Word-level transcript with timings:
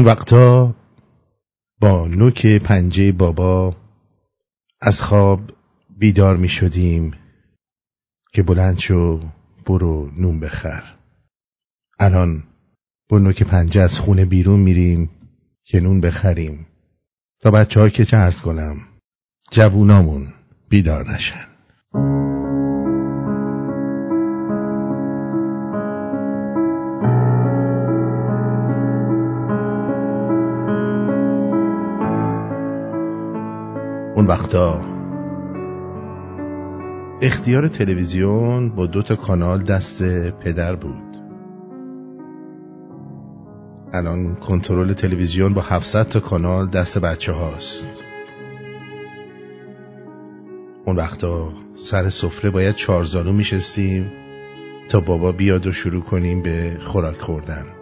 اون 0.00 0.08
وقتا 0.08 0.74
با 1.80 2.08
نوک 2.08 2.46
پنجه 2.46 3.12
بابا 3.12 3.76
از 4.80 5.02
خواب 5.02 5.40
بیدار 5.98 6.36
می 6.36 6.48
شدیم 6.48 7.14
که 8.32 8.42
بلند 8.42 8.78
شو 8.78 9.20
برو 9.66 10.10
نون 10.16 10.40
بخر. 10.40 10.82
الان 11.98 12.42
با 13.08 13.18
نوک 13.18 13.42
پنجه 13.42 13.80
از 13.80 13.98
خونه 13.98 14.24
بیرون 14.24 14.60
میریم 14.60 15.10
که 15.64 15.80
نون 15.80 16.00
بخریم. 16.00 16.66
تا 17.40 17.50
بچه 17.50 17.80
ها 17.80 17.88
که 17.88 18.04
چه 18.04 18.30
کنم 18.42 18.76
جوونامون 19.50 20.32
بیدار 20.68 21.10
نشن. 21.10 21.46
وقتا. 34.30 34.84
اختیار 37.20 37.68
تلویزیون 37.68 38.68
با 38.68 38.86
دو 38.86 39.02
تا 39.02 39.16
کانال 39.16 39.62
دست 39.62 40.02
پدر 40.30 40.74
بود. 40.74 41.16
الان 43.92 44.34
کنترل 44.34 44.92
تلویزیون 44.92 45.54
با 45.54 45.62
700 45.62 46.08
تا 46.08 46.20
کانال 46.20 46.68
دست 46.68 46.98
بچه 46.98 47.32
هاست. 47.32 48.02
اون 50.84 50.96
وقتا 50.96 51.52
سر 51.76 52.08
سفره 52.08 52.50
باید 52.50 52.74
چارزانو 52.74 53.32
میشستیم 53.32 54.12
تا 54.88 55.00
بابا 55.00 55.32
بیاد 55.32 55.66
و 55.66 55.72
شروع 55.72 56.02
کنیم 56.02 56.42
به 56.42 56.76
خوراک 56.80 57.20
خوردن. 57.20 57.79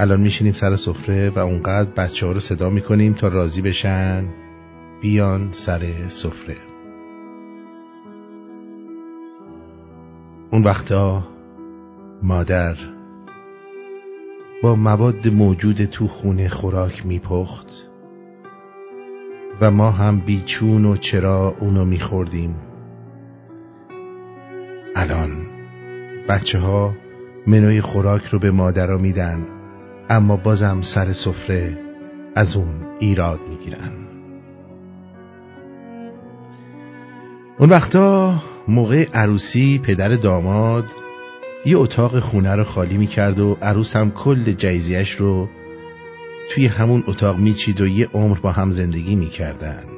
الان 0.00 0.20
میشینیم 0.20 0.52
سر 0.52 0.76
سفره 0.76 1.30
و 1.30 1.38
اونقدر 1.38 1.90
بچه 1.90 2.26
ها 2.26 2.32
رو 2.32 2.40
صدا 2.40 2.70
می‌کنیم 2.70 3.12
تا 3.12 3.28
راضی 3.28 3.62
بشن. 3.62 4.24
بیان 5.00 5.48
سر 5.52 6.08
سفره. 6.08 6.56
اون 10.50 10.62
وقتا 10.64 11.28
مادر 12.22 12.76
با 14.62 14.76
مواد 14.76 15.28
موجود 15.28 15.84
تو 15.84 16.08
خونه 16.08 16.48
خوراک 16.48 17.06
میپخت 17.06 17.90
و 19.60 19.70
ما 19.70 19.90
هم 19.90 20.20
بیچون 20.20 20.84
و 20.84 20.96
چرا 20.96 21.56
اونو 21.60 21.84
میخوردیم. 21.84 22.56
الان 24.96 25.30
بچه 26.28 26.58
ها 26.58 26.94
منوی 27.46 27.80
خوراک 27.80 28.24
رو 28.24 28.38
به 28.38 28.50
مادرها 28.50 28.98
میدن. 28.98 29.57
اما 30.10 30.36
بازم 30.36 30.82
سر 30.82 31.12
سفره 31.12 31.78
از 32.34 32.56
اون 32.56 32.86
ایراد 33.00 33.40
می‌گیرن. 33.48 33.92
اون 37.58 37.70
وقتا 37.70 38.42
موقع 38.68 39.06
عروسی 39.14 39.78
پدر 39.78 40.08
داماد 40.08 40.90
یه 41.66 41.78
اتاق 41.78 42.18
خونه 42.18 42.54
رو 42.54 42.64
خالی 42.64 42.96
می‌کرد 42.96 43.38
و 43.38 43.56
عروس 43.62 43.96
هم 43.96 44.10
کل 44.10 44.52
جایزیش 44.52 45.14
رو 45.14 45.48
توی 46.50 46.66
همون 46.66 47.04
اتاق 47.06 47.38
میچید 47.38 47.80
و 47.80 47.86
یه 47.86 48.08
عمر 48.14 48.38
با 48.38 48.52
هم 48.52 48.70
زندگی 48.70 49.14
می‌کردند. 49.14 49.88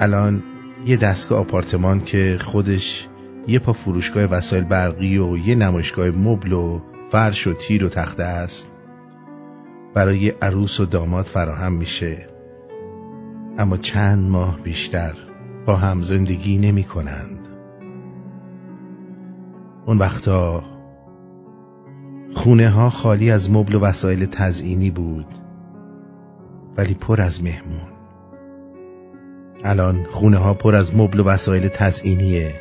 الان 0.00 0.42
یه 0.86 0.96
دستگاه 0.96 1.38
آپارتمان 1.38 2.04
که 2.04 2.38
خودش 2.40 3.08
یه 3.46 3.58
پا 3.58 3.72
فروشگاه 3.72 4.24
وسایل 4.24 4.64
برقی 4.64 5.18
و 5.18 5.36
یه 5.36 5.54
نمایشگاه 5.54 6.10
مبل 6.10 6.52
و 6.52 6.80
فرش 7.12 7.46
و 7.46 7.52
تیر 7.52 7.84
و 7.84 7.88
تخته 7.88 8.24
است. 8.24 8.72
برای 9.94 10.28
عروس 10.30 10.80
و 10.80 10.86
داماد 10.86 11.24
فراهم 11.24 11.72
میشه. 11.72 12.26
اما 13.58 13.76
چند 13.76 14.30
ماه 14.30 14.58
بیشتر 14.62 15.14
با 15.66 15.76
هم 15.76 16.02
زندگی 16.02 16.58
نمی 16.58 16.84
کنند. 16.84 17.48
اون 19.86 19.98
وقتا 19.98 20.64
خونه 22.34 22.68
ها 22.68 22.90
خالی 22.90 23.30
از 23.30 23.50
مبل 23.50 23.74
و 23.74 23.80
وسایل 23.80 24.26
تزئینی 24.26 24.90
بود 24.90 25.26
ولی 26.76 26.94
پر 26.94 27.20
از 27.20 27.44
مهمون. 27.44 27.88
الان 29.64 30.06
خونه 30.10 30.36
ها 30.36 30.54
پر 30.54 30.74
از 30.74 30.96
مبل 30.96 31.20
و 31.20 31.24
وسایل 31.24 31.68
تزئینیه 31.68 32.54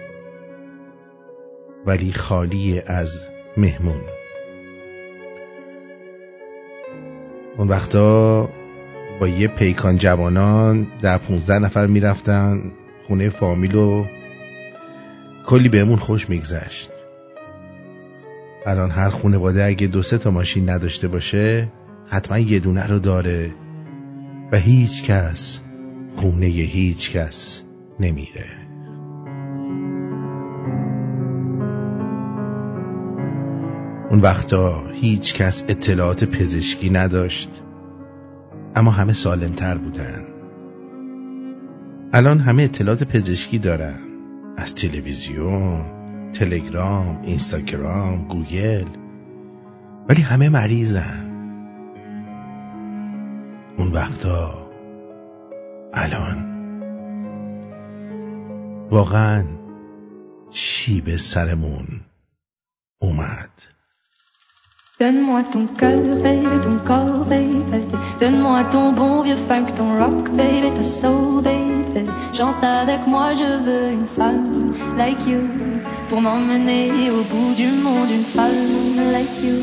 ولی 1.85 2.13
خالی 2.13 2.81
از 2.87 3.19
مهمون. 3.57 4.01
اون 7.57 7.67
وقتا 7.67 8.49
با 9.19 9.27
یه 9.27 9.47
پیکان 9.47 9.97
جوانان 9.97 10.87
در 11.01 11.17
پونزده 11.17 11.59
نفر 11.59 11.87
می‌رفتن 11.87 12.71
خونه 13.07 13.29
فامیل 13.29 13.75
و 13.75 14.05
کلی 15.45 15.69
بهمون 15.69 15.97
خوش 15.97 16.29
میگذشت. 16.29 16.89
الان 18.65 18.91
هر 18.91 19.09
خونواده 19.09 19.63
اگه 19.63 19.87
دو 19.87 20.01
سه 20.01 20.17
تا 20.17 20.31
ماشین 20.31 20.69
نداشته 20.69 21.07
باشه 21.07 21.67
حتما 22.07 22.39
یه 22.39 22.59
دونه 22.59 22.87
رو 22.87 22.99
داره 22.99 23.51
و 24.51 24.57
هیچ 24.57 25.03
کس 25.03 25.59
خونه 26.15 26.45
هیچ 26.45 27.11
کس 27.11 27.63
نمیره. 27.99 28.70
اون 34.11 34.21
وقتا 34.21 34.87
هیچ 34.93 35.33
کس 35.35 35.63
اطلاعات 35.67 36.23
پزشکی 36.23 36.89
نداشت 36.89 37.61
اما 38.75 38.91
همه 38.91 39.13
سالمتر 39.13 39.77
بودن. 39.77 40.25
الان 42.13 42.39
همه 42.39 42.63
اطلاعات 42.63 43.03
پزشکی 43.03 43.59
دارن. 43.59 43.99
از 44.57 44.75
تلویزیون 44.75 45.81
تلگرام 46.33 47.21
اینستاگرام 47.23 48.27
گوگل. 48.27 48.85
ولی 50.09 50.21
همه 50.21 50.49
مریضن. 50.49 51.31
اون 53.77 53.91
وقتا 53.91 54.67
الان 55.93 56.47
واقعا 58.89 59.43
چی 60.49 61.01
به 61.01 61.17
سرمون 61.17 61.87
اومد؟ 63.01 63.49
Donne-moi 65.01 65.41
ton 65.51 65.65
cœur, 65.65 65.97
baby, 66.21 66.45
ton 66.63 66.77
corps, 66.85 67.25
baby. 67.25 67.87
Donne-moi 68.19 68.63
ton 68.65 68.91
bon 68.91 69.21
vieux 69.21 69.35
funk, 69.35 69.65
ton 69.75 69.97
rock, 69.97 70.29
baby, 70.33 70.69
ta 70.77 70.83
soul, 70.83 71.41
baby. 71.41 72.07
Chante 72.33 72.63
avec 72.63 73.07
moi, 73.07 73.31
je 73.33 73.63
veux 73.65 73.93
une 73.93 74.05
femme 74.05 74.75
like 74.95 75.17
you. 75.25 75.41
Pour 76.07 76.21
m'emmener 76.21 77.09
au 77.09 77.23
bout 77.23 77.55
du 77.55 77.65
monde, 77.65 78.11
une 78.11 78.23
femme 78.23 79.11
like 79.11 79.43
you. 79.43 79.55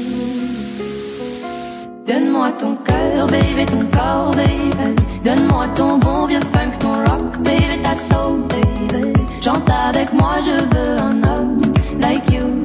Donne-moi 2.08 2.50
ton 2.58 2.74
cœur, 2.74 3.28
baby, 3.28 3.64
ton 3.66 3.84
corps, 3.96 4.34
baby. 4.34 4.96
Donne-moi 5.24 5.68
ton 5.76 5.98
bon 5.98 6.26
vieux 6.26 6.40
funk, 6.52 6.72
ton 6.80 6.94
rock, 6.94 7.38
baby, 7.44 7.80
ta 7.80 7.94
soul, 7.94 8.40
baby. 8.48 9.12
Chante 9.40 9.70
avec 9.70 10.12
moi, 10.14 10.38
je 10.40 10.50
veux 10.50 10.98
un 10.98 11.22
homme 11.22 11.60
like 12.00 12.28
you. 12.32 12.64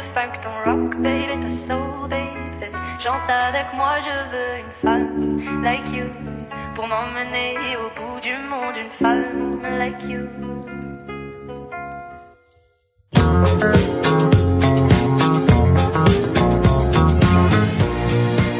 vieux 0.00 0.12
funk, 0.14 0.32
ton 0.42 0.54
rock, 0.64 0.96
baby, 1.02 1.34
ta 1.44 1.50
soul, 1.66 2.08
baby. 2.08 2.66
Chante 3.02 3.30
avec 3.30 3.66
moi, 3.74 3.98
je 4.06 4.30
veux 4.30 4.52
une 4.62 4.74
femme 4.82 5.62
like 5.62 5.86
you. 5.92 6.06
Pour 6.74 6.86
m'emmener 6.88 7.76
au 7.76 7.88
bout 7.96 8.20
du 8.20 8.32
monde, 8.50 8.76
une 8.76 8.92
femme 8.98 9.62
like 9.78 10.02
you. 10.08 10.28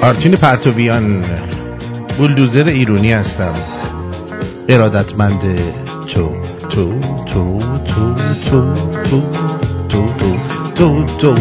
آرتین 0.03 0.33
پرتوبیان 0.33 1.23
بولدوزر 2.19 2.67
ایرونی 2.67 3.13
هستم 3.13 3.53
ارادتمند 4.69 5.41
تو 6.07 6.43
تو 6.71 7.01
تو 7.27 7.59
تو 7.87 8.15
تو 8.51 8.75
تو 9.05 9.23
تو, 9.89 10.07
تو. 10.19 10.60
تو 10.81 11.05
تو 11.05 11.35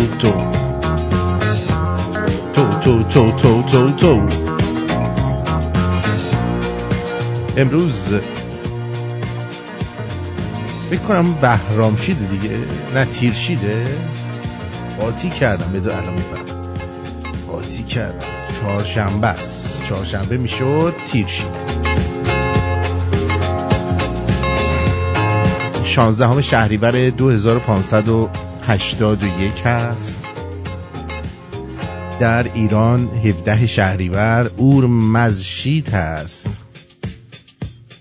تو 3.04 3.04
تو 3.04 3.04
تو 3.32 3.92
تو 3.92 4.28
امروز 7.58 8.10
فکر 10.90 11.00
کنم 11.00 11.34
بهرامشیده 11.34 12.26
دیگه. 12.26 12.58
نه 12.96 13.06
تیرشیده 13.06 13.88
قاطی 15.00 15.30
کردم. 15.30 15.72
بدو 15.74 15.92
الان 15.92 16.14
میفهم 16.14 16.46
قاطی 17.52 17.84
کردم. 17.84 18.28
چهارشنبه 18.62 19.28
است. 19.28 19.84
چهارشنبه 19.84 20.38
می‌شد 20.38 20.96
تیرشید 21.06 21.48
16 25.84 26.42
شهریور 26.42 27.10
2581 28.64 29.62
هست. 29.62 30.26
در 32.20 32.54
ایران 32.54 33.10
17 33.10 33.68
شهریور 33.68 34.52
اور 34.58 34.86
مزشید 34.88 35.90
هست. 35.90 36.48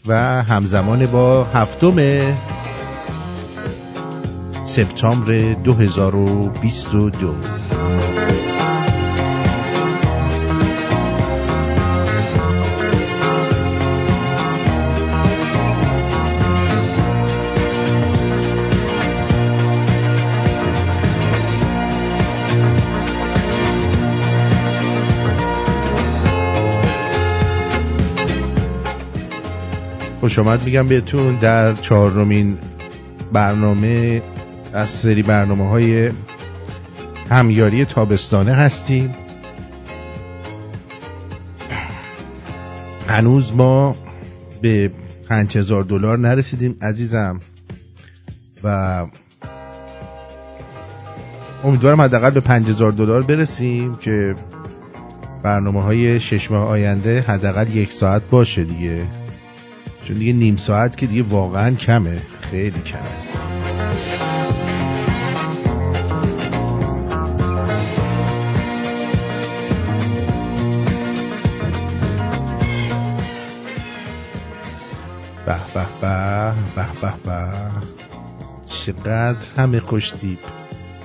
و 0.07 0.43
همزمان 0.43 1.07
با 1.07 1.45
هفتم 1.45 1.97
سپتامبر 4.65 5.53
2022 5.53 7.35
خوش 30.39 30.47
آمد 30.47 30.65
میگم 30.65 30.89
بهتون 30.89 31.35
در 31.35 31.75
چهارمین 31.75 32.59
برنامه 33.33 34.23
از 34.73 34.91
سری 34.91 35.23
برنامه 35.23 35.69
های 35.69 36.11
همیاری 37.31 37.85
تابستانه 37.85 38.53
هستیم. 38.53 39.15
هنوز 43.09 43.53
ما 43.53 43.97
به 44.63 44.91
پنج 45.29 45.59
هزار 45.59 45.83
دلار 45.83 46.19
نرسیدیم 46.19 46.77
عزیزم. 46.83 47.41
و 48.65 49.07
امیدوارم 51.65 52.01
حداقل 52.01 52.31
به 52.31 52.41
پنج 52.41 52.69
هزار 52.69 52.93
دلار 52.93 53.23
برسیم 53.23 53.95
که 53.95 54.35
برنامه 55.43 55.83
های 55.83 56.21
شش 56.21 56.51
ماه 56.51 56.69
آینده 56.69 57.21
حداقل 57.21 57.77
یک 57.77 57.93
ساعت 57.93 58.23
باشه 58.31 58.65
دیگه. 58.65 59.28
چون 60.09 60.17
دیگه 60.17 60.33
نیم 60.33 60.57
ساعت 60.57 60.97
که 60.97 61.07
دیگه 61.07 61.23
واقعا 61.23 61.75
کمه. 61.75 62.23
خیلی 62.41 62.81
کمه. 62.81 63.01
به 75.47 75.57
به 75.75 75.87
به 76.01 76.55
به 76.77 76.87
به 77.01 77.13
به. 77.25 77.53
چقدر 78.67 79.47
همه 79.57 79.81
خوشتیب 79.81 80.39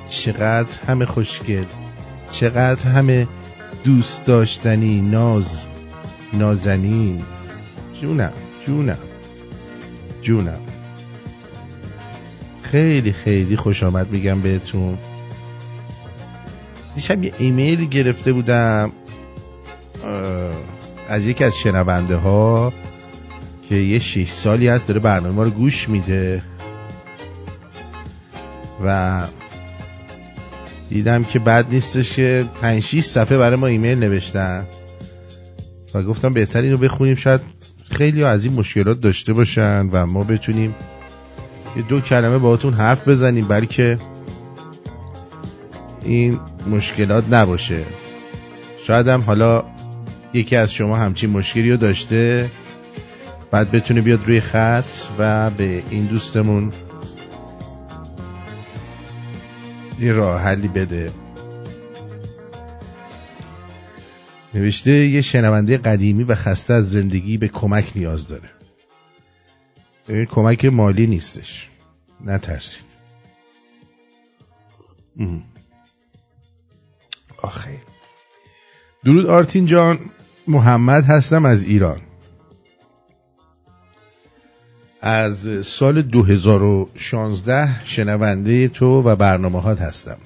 چقدر 0.08 0.80
همه 0.88 1.06
خوشگل 1.06 1.66
چقدر 2.32 2.90
همه 2.90 3.28
دوست 3.84 4.26
داشتنی 4.26 5.02
ناز 5.02 5.66
نازنین. 6.34 7.24
جونم. 8.02 8.34
جونم. 8.66 8.98
جونم. 10.22 10.60
خیلی 12.62 13.12
خیلی 13.12 13.56
خوش 13.56 13.84
آمد 13.84 14.12
میگم 14.12 14.42
بهتون. 14.42 14.98
دیشب 16.96 17.24
یه 17.24 17.34
ایمیل 17.38 17.86
گرفته 17.86 18.34
بودم 18.34 18.92
از 21.10 21.26
یکی 21.26 21.44
از 21.44 21.58
شنونده 21.58 22.16
ها 22.16 22.74
که 23.70 23.76
یه 23.76 24.00
شش 24.00 24.30
سالی 24.30 24.68
هست 24.68 24.88
داره 24.88 25.00
برنامه 25.00 25.36
ما 25.36 25.44
رو 25.44 25.50
گوش 25.50 25.90
میده. 25.90 26.44
و 28.86 29.22
دیدم 30.90 31.24
که 31.24 31.40
بد 31.40 31.66
نیستش 31.70 32.14
که 32.14 32.46
5 32.62 32.84
6 32.84 33.04
صفحه 33.04 33.38
برای 33.38 33.60
ما 33.60 33.68
ایمیل 33.68 34.00
نوشتن. 34.00 34.66
و 35.94 36.04
گفتم 36.04 36.34
بهتر 36.34 36.62
اینو 36.62 36.78
بخونیم 36.78 37.16
شاید 37.16 37.42
خیلی 37.94 38.24
از 38.24 38.46
این 38.46 38.54
مشکلات 38.54 39.02
داشته 39.02 39.34
باشن 39.34 39.90
و 39.92 40.06
ما 40.06 40.24
بتونیم 40.24 40.76
یه 41.76 41.82
دو 41.82 42.00
کلمه 42.00 42.38
باهاتون 42.38 42.74
حرف 42.74 43.08
بزنیم 43.08 43.48
بلکه 43.48 43.98
این 46.04 46.40
مشکلات 46.72 47.34
نباشه. 47.34 47.84
شاید 48.84 49.08
هم 49.08 49.22
حالا 49.22 49.64
یکی 50.34 50.56
از 50.56 50.74
شما 50.74 50.98
همچین 50.98 51.30
مشکلی 51.30 51.72
رو 51.72 51.78
داشته 51.78 52.52
بعد 53.52 53.72
بتونه 53.72 54.02
بیاد 54.02 54.28
روی 54.28 54.40
خط 54.40 54.92
و 55.20 55.50
به 55.50 55.84
این 55.90 56.06
دوستمون 56.06 56.72
یه 60.00 60.12
راه 60.12 60.42
حلی 60.42 60.68
بده. 60.68 61.12
نوشته 64.54 64.92
یه 64.92 65.22
شنونده 65.22 65.78
قدیمی 65.78 66.24
و 66.24 66.36
خسته 66.36 66.74
از 66.74 66.92
زندگی 66.92 67.38
به 67.38 67.48
کمک 67.48 67.92
نیاز 67.96 68.28
داره. 68.28 68.50
کمک 70.26 70.66
مالی 70.66 71.08
نیستش. 71.08 71.70
نترسید. 72.26 72.86
آخه. 77.38 77.82
درود 79.06 79.26
آرتین 79.26 79.66
جان. 79.66 80.00
محمد 80.48 81.04
هستم 81.04 81.46
از 81.46 81.64
ایران. 81.64 82.02
از 85.02 85.68
سال 85.68 86.02
2016 86.02 87.86
شنونده 87.86 88.68
تو 88.68 89.02
و 89.02 89.16
برنامه 89.16 89.62
هات 89.62 89.82
هستم. 89.82 90.18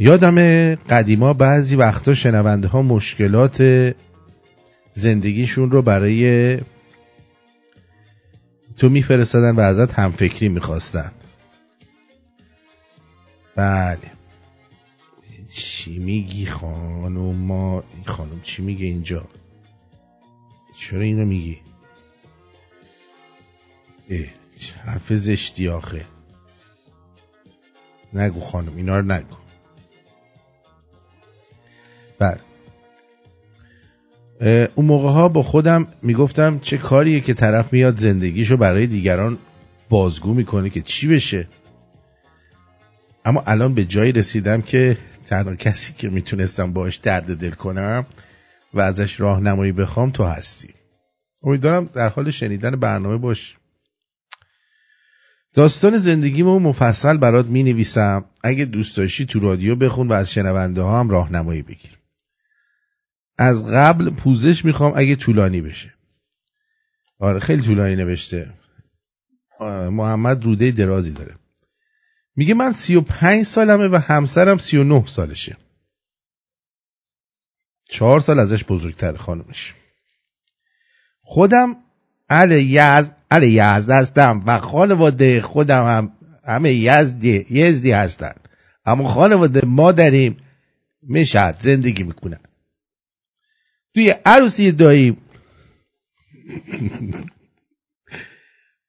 یادم 0.00 0.74
قدیما 0.74 1.32
بعضی 1.32 1.76
وقتا 1.76 2.14
شنونده 2.14 2.68
ها 2.68 2.82
مشکلات 2.82 3.62
زندگیشون 4.92 5.70
رو 5.70 5.82
برای 5.82 6.58
تو 8.76 8.88
میفرستادن 8.88 9.56
و 9.56 9.60
ازت 9.60 9.92
همفکری 9.92 10.48
می‌خواستن. 10.48 11.12
بله. 13.56 13.98
چی 15.54 15.98
میگی 15.98 16.46
خانم 16.46 17.36
ما؟ 17.36 17.84
خانم 18.06 18.40
چی 18.42 18.62
میگه 18.62 18.86
اینجا؟ 18.86 19.28
چرا 20.76 21.00
اینو 21.00 21.24
میگی؟ 21.24 21.58
اه 24.10 24.26
حرف 24.84 25.12
زشتی 25.12 25.68
آخه. 25.68 26.04
نگو 28.12 28.40
خانم 28.40 28.76
اینا 28.76 28.98
رو 28.98 29.12
نگو. 29.12 29.36
بله. 32.20 32.40
اون 34.74 34.86
موقع 34.86 35.08
ها 35.08 35.28
با 35.28 35.42
خودم 35.42 35.86
می‌گفتم 36.02 36.58
چه 36.58 36.78
کاریه 36.78 37.20
که 37.20 37.34
طرف 37.34 37.72
میاد 37.72 37.98
زندگیشو 37.98 38.56
برای 38.56 38.86
دیگران 38.86 39.38
بازگو 39.88 40.34
می‌کنه 40.34 40.70
که 40.70 40.80
چی 40.80 41.08
بشه. 41.08 41.48
اما 43.24 43.42
الان 43.46 43.74
به 43.74 43.84
جایی 43.84 44.12
رسیدم 44.12 44.62
که 44.62 44.98
تنها 45.26 45.54
کسی 45.54 45.92
که 45.92 46.08
می‌تونستم 46.08 46.72
باش 46.72 46.96
درد 46.96 47.36
دل 47.36 47.50
کنم 47.50 48.06
و 48.74 48.80
ازش 48.80 49.20
راهنمایی 49.20 49.72
بخوام 49.72 50.10
تو 50.10 50.24
هستی. 50.24 50.68
امیدوارم 51.42 51.84
در 51.84 52.08
حال 52.08 52.30
شنیدن 52.30 52.70
برنامه 52.70 53.16
باش. 53.16 53.56
داستان 55.54 55.96
زندگیمو 55.96 56.58
مفصل 56.58 57.16
برات 57.16 57.46
می 57.46 57.62
نویسم 57.62 58.24
اگه 58.42 58.64
دوست 58.64 58.96
داشتی 58.96 59.26
تو 59.26 59.40
رادیو 59.40 59.76
بخون 59.76 60.08
و 60.08 60.12
از 60.12 60.32
شنونده 60.32 60.82
ها 60.82 61.00
هم 61.00 61.10
راهنمایی 61.10 61.62
بگیر. 61.62 61.99
از 63.40 63.70
قبل 63.70 64.10
پوزش 64.10 64.64
می‌خوام 64.64 64.92
اگه 64.96 65.16
طولانی 65.16 65.60
بشه. 65.60 65.94
آره 67.18 67.38
خیلی 67.38 67.62
طولانی 67.62 67.96
نوشته. 67.96 68.52
محمد 69.90 70.44
روده 70.44 70.70
درازی 70.70 71.10
داره. 71.10 71.34
میگه 72.36 72.54
من 72.54 72.72
سی 72.72 72.96
و 72.96 73.00
پنج 73.00 73.42
سالمه 73.42 73.88
و 73.88 73.96
همسرم 73.96 74.58
سی 74.58 74.76
و 74.76 74.84
نه 74.84 75.06
سالشه. 75.06 75.56
چهار 77.90 78.20
سال 78.20 78.38
ازش 78.38 78.64
بزرگتر 78.64 79.16
خانمش 79.16 79.74
خودم 81.22 81.76
ال 82.30 82.52
یزد 82.52 83.16
ال 83.30 83.42
یزد 83.42 83.90
هستم 83.90 84.42
و 84.46 84.58
خانواده 84.58 85.40
خودم 85.40 85.86
هم 85.86 86.12
همه 86.44 86.72
یزدی 86.72 87.46
یزدی 87.50 87.92
هستن. 87.92 88.34
اما 88.84 89.08
خانواده 89.08 89.66
ما 89.66 89.92
داریم 89.92 90.36
مشهد 91.08 91.60
زندگی 91.60 92.02
می‌کنن. 92.02 92.40
توی 93.94 94.14
عروسی 94.24 94.72
داییم. 94.72 95.16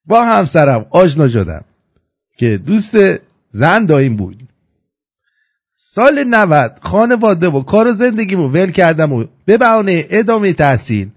با 0.06 0.26
همسرم 0.26 0.86
آشنا 0.90 1.28
شدم 1.28 1.66
که 2.38 2.58
دوست 2.58 2.98
زن 3.52 3.86
داییم 3.86 4.18
بود. 4.18 4.48
سال 5.76 6.24
90 6.24 6.80
خانواده 6.82 7.48
و 7.48 7.62
کار 7.62 7.88
و 7.88 7.92
زندگیمو 7.92 8.48
ول 8.48 8.72
کردم 8.72 9.14
و 9.14 9.26
به 9.46 9.58
بهانه 9.58 10.08
ادامه 10.10 10.54
تحصیل 10.54 11.10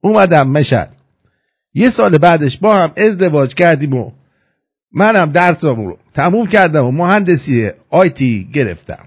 اومدم 0.00 0.48
مشهد. 0.48 0.96
یه 1.74 1.90
سال 1.90 2.18
بعدش 2.18 2.58
با 2.58 2.76
هم 2.76 2.92
ازدواج 2.96 3.54
کردیم 3.54 3.94
و 3.94 4.12
منم 4.92 5.32
درسامو 5.32 5.86
رو 5.86 5.98
تموم 6.14 6.46
کردم 6.46 6.84
و 6.84 6.90
مهندسی 6.90 7.70
آیتی 7.90 8.48
گرفتم. 8.52 9.06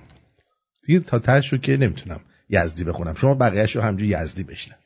دیگه 0.86 1.00
تا 1.00 1.20
تهش 1.20 1.54
که 1.54 1.78
نمی‌تونم. 1.78 2.20
یزدی 2.50 2.84
بخونم. 2.84 3.16
شما 3.16 3.34
بقیهش 3.34 3.76
رو 3.76 3.82
همینجور 3.82 4.08
یزدی 4.08 4.44
بشنوین 4.44 4.78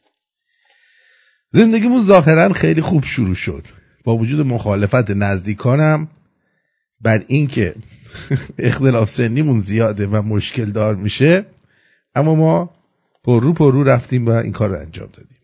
زندگیمون 1.52 2.06
ظاهرا 2.06 2.54
خیلی 2.54 2.82
خوب 2.82 3.04
شروع 3.04 3.36
شد. 3.36 3.68
با 4.04 4.18
وجود 4.18 4.46
مخالفت 4.46 5.12
نزدیکانم 5.12 6.08
بر 7.02 7.24
اینکه 7.28 7.76
اختلاف 8.58 9.10
سنیمون 9.10 9.60
زیاده 9.60 10.08
و 10.08 10.22
مشکل 10.22 10.66
دار 10.66 10.96
میشه 10.96 11.46
اما 12.16 12.36
ما 12.36 12.70
پرو 13.24 13.54
پرو 13.54 13.84
رفتیم 13.84 14.26
و 14.26 14.30
این 14.30 14.52
کار 14.52 14.70
رو 14.70 14.80
انجام 14.80 15.10
دادیم. 15.14 15.38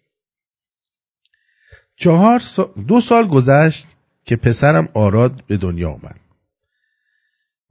چهار 1.95 2.41
دو 2.88 3.01
سال 3.01 3.27
گذشت 3.27 3.88
که 4.25 4.36
پسرم 4.36 4.89
آراد 4.93 5.43
به 5.48 5.57
دنیا 5.57 5.89
اومد 5.89 6.19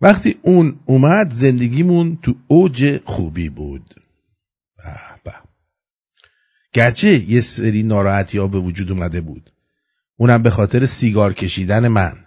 وقتی 0.01 0.39
اون 0.43 0.79
اومد 0.85 1.35
زندگیمون 1.35 2.19
تو 2.23 2.35
اوج 2.49 3.01
خوبی 3.05 3.49
بود. 3.49 4.04
به. 5.25 5.33
گرچه 6.73 7.09
یه 7.09 7.41
سری 7.41 7.83
ناراحتی 7.83 8.39
ها 8.39 8.47
به 8.47 8.59
وجود 8.59 8.91
اومده 8.91 9.21
بود. 9.21 9.51
اونم 10.17 10.43
به 10.43 10.51
خاطر 10.51 10.87
سیگار 10.87 11.33
کشیدن 11.33 11.89
من. 11.89 12.25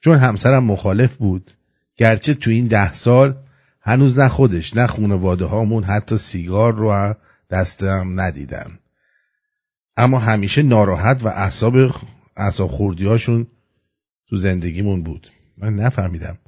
چون 0.00 0.18
همسرم 0.18 0.64
مخالف 0.64 1.16
بود 1.16 1.50
گرچه 1.96 2.34
تو 2.34 2.50
این 2.50 2.66
ده 2.66 2.92
سال 2.92 3.36
هنوز 3.80 4.18
نه 4.18 4.28
خودش 4.28 4.76
نه 4.76 4.86
خانواده 4.86 5.44
هامون 5.44 5.84
حتی 5.84 6.16
سیگار 6.16 6.74
رو 6.74 7.14
دستم 7.50 8.20
ندیدن. 8.20 8.78
اما 9.96 10.18
همیشه 10.18 10.62
ناراحت 10.62 11.24
و 11.24 11.28
اعصاب 11.28 11.76
اعصاب 12.36 12.70
خوردی 12.70 13.06
هاشون 13.06 13.46
تو 14.28 14.36
زندگیمون 14.36 15.02
بود. 15.02 15.30
من 15.58 15.74
نفهمیدم. 15.74 16.38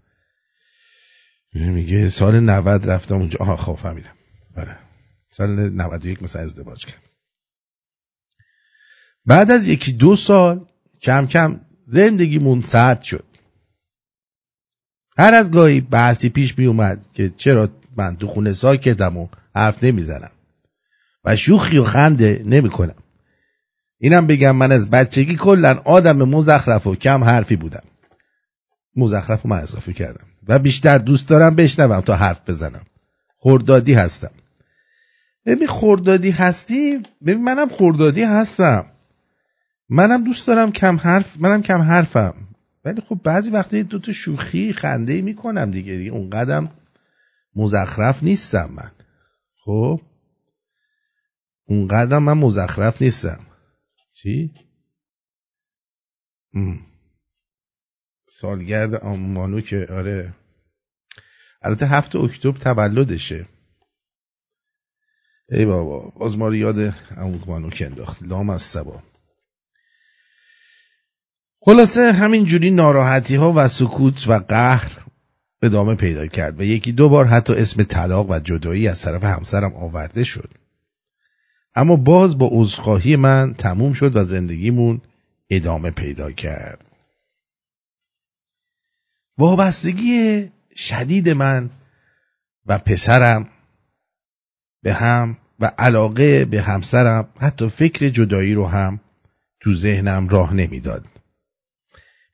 میگه 1.55 2.09
سال 2.09 2.41
90 2.41 2.91
رفتم 2.91 3.15
اونجا. 3.15 3.39
آها 3.41 3.57
خب 3.57 3.75
فهمیدم. 3.75 4.18
آره. 4.59 4.79
سال 5.31 5.71
91 5.71 6.23
مثلا 6.23 6.43
ازدواج 6.43 6.87
کرد. 6.87 7.03
بعد 9.27 9.51
از 9.51 9.67
یکی 9.67 9.93
دو 9.93 10.17
سال 10.17 10.67
کم 11.03 11.27
کم 11.27 11.61
زندگیمون 11.87 12.61
سرد 12.61 13.03
شد. 13.03 13.25
هر 15.19 15.35
از 15.35 15.51
گاهی 15.51 15.81
بحثی 15.81 16.29
پیش 16.29 16.59
می 16.59 16.67
اومد 16.67 17.07
که 17.13 17.33
چرا 17.37 17.69
من 17.97 18.17
تو 18.17 18.27
خونه 18.27 18.53
ساکتم 18.53 19.17
و 19.17 19.29
حرف 19.55 19.85
نمی‌زنم 19.85 20.31
و 21.25 21.37
شوخی 21.37 21.79
و 21.79 21.85
خنده 21.85 22.43
نمی 22.47 22.71
کنم. 22.71 23.03
اینم 23.99 24.27
بگم 24.27 24.57
من 24.57 24.73
از 24.73 24.91
بچگی 24.91 25.37
کلا 25.37 25.83
آدم 25.85 26.17
مزخرف 26.17 26.87
و 26.87 26.95
کم 26.95 27.25
حرفی 27.25 27.57
بودم. 27.57 27.83
مزخرف 28.97 29.47
و 29.47 29.49
من 29.49 29.61
اضافه 29.61 29.93
کردم. 29.93 30.27
و 30.49 30.59
بیشتر 30.59 30.99
دوست 30.99 31.29
دارم 31.29 31.55
بشنوم 31.55 32.01
تا 32.01 32.17
حرف 32.17 32.41
بزنم. 32.47 32.87
خوردادی 33.37 33.95
هستم. 33.95 34.31
ببین 35.49 35.67
خوردادی 35.67 36.31
هستی؟ 36.31 37.03
ببین 37.23 37.45
منم 37.45 37.69
خوردادی 37.69 38.23
هستم. 38.23 38.87
منم 39.89 40.25
دوست 40.25 40.47
دارم 40.47 40.73
کم 40.73 40.97
حرف 40.97 41.37
منم 41.37 41.63
کم 41.63 41.83
حرفم. 41.83 42.35
ولی 42.85 43.01
خب 43.01 43.21
بعضی 43.25 43.51
وقتی 43.51 43.83
دو 43.83 43.99
تا 43.99 44.13
شوخی 44.13 44.73
خنده 44.73 45.23
می‌کنم 45.23 45.71
دیگه. 45.71 45.97
دیگه 45.97 46.11
اون 46.11 46.31
قدم 46.31 46.71
مزخرف 47.55 48.23
نیستم 48.23 48.71
من. 48.73 48.93
خب؟ 49.65 50.01
اون 51.65 51.89
قدم 51.89 52.23
من 52.23 52.33
مزخرف 52.33 53.03
نیستم. 53.03 53.41
چی؟ 54.13 54.55
سالگرد 58.29 58.95
آمانو 58.95 59.61
که 59.61 59.87
آره. 59.91 60.35
البته 61.63 61.87
هفت 61.87 62.17
اکتبر 62.17 62.59
تولدشه. 62.59 63.47
ای 65.51 65.67
بابا 65.67 66.13
باز 66.17 66.39
ما 66.39 66.49
رو 66.49 66.55
یاد 66.55 66.95
اموک 67.17 67.83
انداخت 67.87 68.23
لام 68.23 68.51
از 68.51 68.63
سبا. 68.63 69.03
خلاصه 71.61 72.13
همین 72.13 72.45
جوری 72.45 72.71
ناراحتی 72.71 73.35
ها 73.35 73.53
و 73.57 73.69
سکوت 73.69 74.29
و 74.29 74.39
قهر 74.39 75.05
ادامه 75.63 75.95
پیدا 75.95 76.27
کرد 76.27 76.61
و 76.61 76.63
یکی 76.63 76.93
دو 76.93 77.09
بار 77.09 77.27
حتی 77.27 77.53
اسم 77.53 77.83
طلاق 77.83 78.31
و 78.31 78.39
جدایی 78.39 78.89
از 78.89 79.03
طرف 79.03 79.25
همسرم 79.25 79.75
آورده 79.75 80.25
شد. 80.25 80.51
اما 81.75 81.97
باز 81.97 82.39
با 82.39 82.49
عذرخواهی 82.53 83.17
من 83.17 83.55
تموم 83.55 83.93
شد 83.93 84.17
و 84.17 84.25
زندگیمون 84.25 85.01
ادامه 85.51 85.91
پیدا 85.91 86.33
کرد. 86.33 86.91
وابستگی 89.39 90.51
شدید 90.75 91.29
من 91.29 91.71
و 92.67 92.79
پسرم 92.79 93.49
به 94.83 94.93
هم 94.93 95.37
و 95.61 95.73
علاقه 95.79 96.45
به 96.45 96.63
همسرم 96.63 97.29
حتی 97.41 97.69
فکر 97.69 98.09
جدایی 98.09 98.55
رو 98.55 98.67
هم 98.67 99.01
تو 99.61 99.75
ذهنم 99.75 100.29
راه 100.29 100.55
نمی‌داد. 100.55 101.07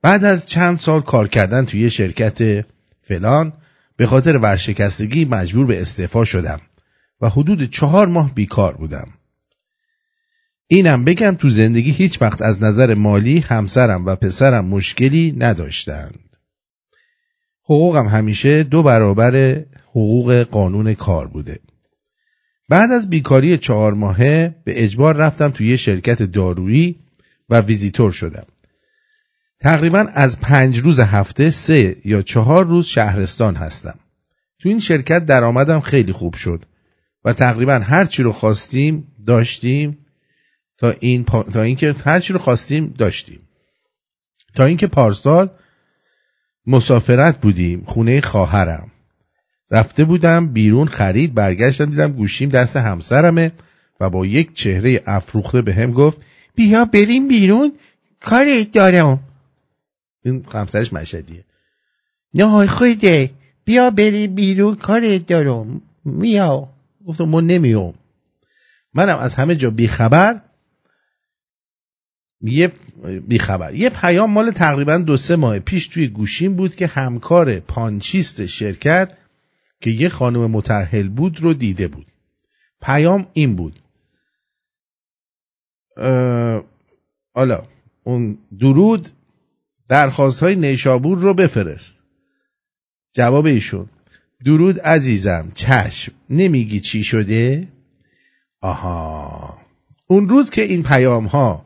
بعد 0.02 0.24
از 0.24 0.48
چند 0.48 0.78
سال 0.78 1.00
کار 1.00 1.28
کردن 1.28 1.64
توی 1.64 1.90
شرکت 1.90 2.66
فلان 3.02 3.52
به 3.96 4.06
خاطر 4.06 4.36
ورشکستگی 4.36 5.24
مجبور 5.24 5.66
به 5.66 5.80
استعفا 5.80 6.24
شدم 6.24 6.60
و 7.20 7.28
حدود 7.28 7.70
چهار 7.70 8.06
ماه 8.06 8.34
بیکار 8.34 8.76
بودم. 8.76 9.08
اینم 10.66 11.04
بگم 11.04 11.34
تو 11.34 11.48
زندگی 11.48 11.90
هیچ 11.90 12.22
وقت 12.22 12.42
از 12.42 12.62
نظر 12.62 12.94
مالی 12.94 13.38
همسرم 13.38 14.06
و 14.06 14.16
پسرم 14.16 14.64
مشکلی 14.64 15.34
نداشتند. 15.38 16.36
حقوقم 17.64 18.06
همیشه 18.06 18.62
دو 18.62 18.82
برابر 18.82 19.64
حقوق 19.90 20.32
قانون 20.50 20.94
کار 20.94 21.26
بوده. 21.26 21.60
بعد 22.68 22.92
از 22.92 23.10
بیکاری 23.10 23.58
چهار 23.58 23.94
ماهه 23.94 24.54
به 24.64 24.84
اجبار 24.84 25.16
رفتم 25.16 25.50
توی 25.50 25.68
یه 25.68 25.76
شرکت 25.76 26.22
دارویی 26.22 26.96
و 27.48 27.60
ویزیتور 27.60 28.12
شدم. 28.12 28.46
تقریبا 29.60 29.98
از 30.14 30.40
پنج 30.40 30.78
روز 30.78 31.00
هفته 31.00 31.50
سه 31.50 31.96
یا 32.04 32.22
چهار 32.22 32.66
روز 32.66 32.86
شهرستان 32.86 33.56
هستم. 33.56 33.98
تو 34.58 34.68
این 34.68 34.80
شرکت 34.80 35.26
درآمدم 35.26 35.80
خیلی 35.80 36.12
خوب 36.12 36.34
شد 36.34 36.64
و 37.24 37.32
تقریبا 37.32 37.74
هر 37.74 38.04
چی 38.04 38.22
رو 38.22 38.32
خواستیم 38.32 39.06
داشتیم 39.26 39.98
تا 40.78 40.94
این 41.00 41.24
تا 41.24 41.62
اینکه 41.62 41.94
هر 42.04 42.20
چی 42.20 42.32
رو 42.32 42.38
خواستیم 42.38 42.94
داشتیم. 42.98 43.40
تا 44.54 44.64
اینکه 44.64 44.86
پارسال 44.86 45.50
مسافرت 46.66 47.40
بودیم 47.40 47.84
خونه 47.86 48.20
خواهرم. 48.20 48.90
رفته 49.74 50.04
بودم 50.04 50.46
بیرون 50.46 50.88
خرید 50.88 51.34
برگشتم 51.34 51.84
دیدم 51.84 52.12
گوشیم 52.12 52.48
دست 52.48 52.76
همسرمه 52.76 53.52
و 54.00 54.10
با 54.10 54.26
یک 54.26 54.54
چهره 54.54 55.02
افروخته 55.06 55.62
به 55.62 55.74
هم 55.74 55.92
گفت 55.92 56.26
بیا 56.54 56.84
بریم 56.84 57.28
بیرون 57.28 57.72
کاری 58.20 58.64
دارم. 58.64 59.20
این 60.24 60.44
همسرش 60.52 60.92
مشهدیه. 60.92 61.44
نه 62.34 62.66
خوده 62.66 63.30
بیا 63.64 63.90
بریم 63.90 64.34
بیرون 64.34 64.74
کاری 64.74 65.18
دارم 65.18 65.80
میا 66.04 66.68
گفتم 67.06 67.24
ما 67.24 67.40
نمیام. 67.40 67.94
منم 68.94 69.18
از 69.18 69.34
همه 69.34 69.56
جا 69.56 69.70
بیخبر 69.70 70.40
یه 72.40 72.72
بیخبر. 73.28 73.74
یه 73.74 73.90
پیام 73.90 74.30
مال 74.30 74.50
تقریبا 74.50 74.98
دو 74.98 75.16
سه 75.16 75.36
ماه 75.36 75.58
پیش 75.58 75.86
توی 75.86 76.08
گوشیم 76.08 76.54
بود 76.54 76.74
که 76.74 76.86
همکار 76.86 77.60
پانچیست 77.60 78.46
شرکت 78.46 79.16
که 79.84 79.90
یه 79.90 80.08
خانم 80.08 80.50
مترهل 80.50 81.08
بود 81.08 81.40
رو 81.40 81.54
دیده 81.54 81.88
بود. 81.88 82.06
پیام 82.80 83.26
این 83.32 83.56
بود. 83.56 83.80
حالا 87.34 87.66
اون 88.04 88.38
درود 88.60 89.08
درخواست 89.88 90.40
های 90.40 90.56
نیشابور 90.56 91.18
رو 91.18 91.34
بفرست. 91.34 91.98
جواب 93.12 93.46
ایشون. 93.46 93.88
درود 94.44 94.80
عزیزم 94.80 95.50
چشم. 95.54 96.12
نمیگی 96.30 96.80
چی 96.80 97.04
شده؟ 97.04 97.68
آها. 98.60 99.58
اون 100.06 100.28
روز 100.28 100.50
که 100.50 100.62
این 100.62 100.82
پیام 100.82 101.26
ها 101.26 101.64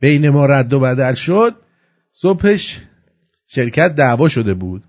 بین 0.00 0.28
ما 0.28 0.46
رد 0.46 0.72
و 0.72 0.80
بدل 0.80 1.14
شد 1.14 1.56
صبحش 2.10 2.80
شرکت 3.46 3.94
دعوا 3.94 4.28
شده 4.28 4.54
بود. 4.54 4.84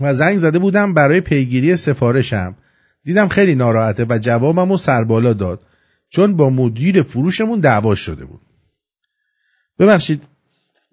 و 0.00 0.14
زنگ 0.14 0.38
زده 0.38 0.58
بودم 0.58 0.94
برای 0.94 1.20
پیگیری 1.20 1.76
سفارشم. 1.76 2.56
دیدم 3.04 3.28
خیلی 3.28 3.54
ناراحته 3.54 4.06
و 4.08 4.18
جوابم 4.18 4.70
رو 4.70 4.76
سربالا 4.76 5.32
داد 5.32 5.66
چون 6.08 6.36
با 6.36 6.50
مدیر 6.50 7.02
فروشمون 7.02 7.60
دعوا 7.60 7.94
شده 7.94 8.24
بود. 8.24 8.40
ببخشید 9.78 10.22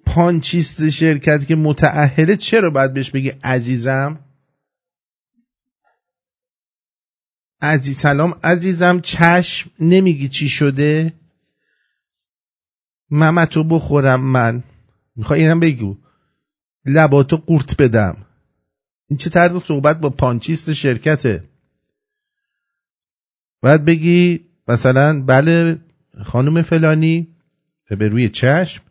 پانچیست 0.05 0.89
شرکت 0.89 1.47
که 1.47 1.55
متعهله 1.55 2.37
چرا 2.37 2.69
باید 2.69 2.93
بهش 2.93 3.09
بگی 3.09 3.29
عزیزم؟ 3.43 4.19
عزیز 7.61 7.97
سلام 7.97 8.39
عزیزم 8.43 8.99
چشم 8.99 9.69
نمیگی 9.79 10.27
چی 10.27 10.49
شده؟ 10.49 11.13
ممتو 13.09 13.63
بخورم 13.63 14.21
من. 14.21 14.63
می‌خوای 15.15 15.41
اینم 15.41 15.59
بگو. 15.59 15.97
لباتو 16.85 17.37
قورت 17.37 17.81
بدم. 17.81 18.17
این 19.07 19.17
چه 19.17 19.29
طرز 19.29 19.63
صحبت 19.63 19.99
با 19.99 20.09
پانچیست 20.09 20.73
شرکته؟ 20.73 21.43
باید 23.61 23.85
بگی 23.85 24.45
مثلا 24.67 25.21
بله 25.21 25.79
خانم 26.23 26.61
فلانی 26.61 27.35
به 27.89 28.07
روی 28.07 28.29
چشم 28.29 28.81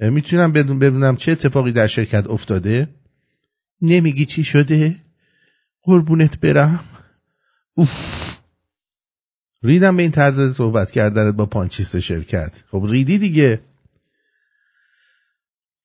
می‌تونم 0.00 0.52
بدون 0.52 0.78
ببینم 0.78 1.16
چه 1.16 1.32
اتفاقی 1.32 1.72
در 1.72 1.86
شرکت 1.86 2.26
افتاده. 2.26 2.88
نمیگی 3.80 4.24
چی 4.26 4.44
شده؟ 4.44 4.96
قربونت 5.82 6.40
برم. 6.40 6.84
اوف. 7.74 8.36
ریدم 9.62 9.96
به 9.96 10.02
این 10.02 10.12
طرز 10.12 10.56
صحبت 10.56 10.90
کردنت 10.90 11.34
با 11.34 11.46
پانچیست 11.46 12.00
شرکت. 12.00 12.64
خب 12.70 12.86
ریدی 12.88 13.18
دیگه. 13.18 13.60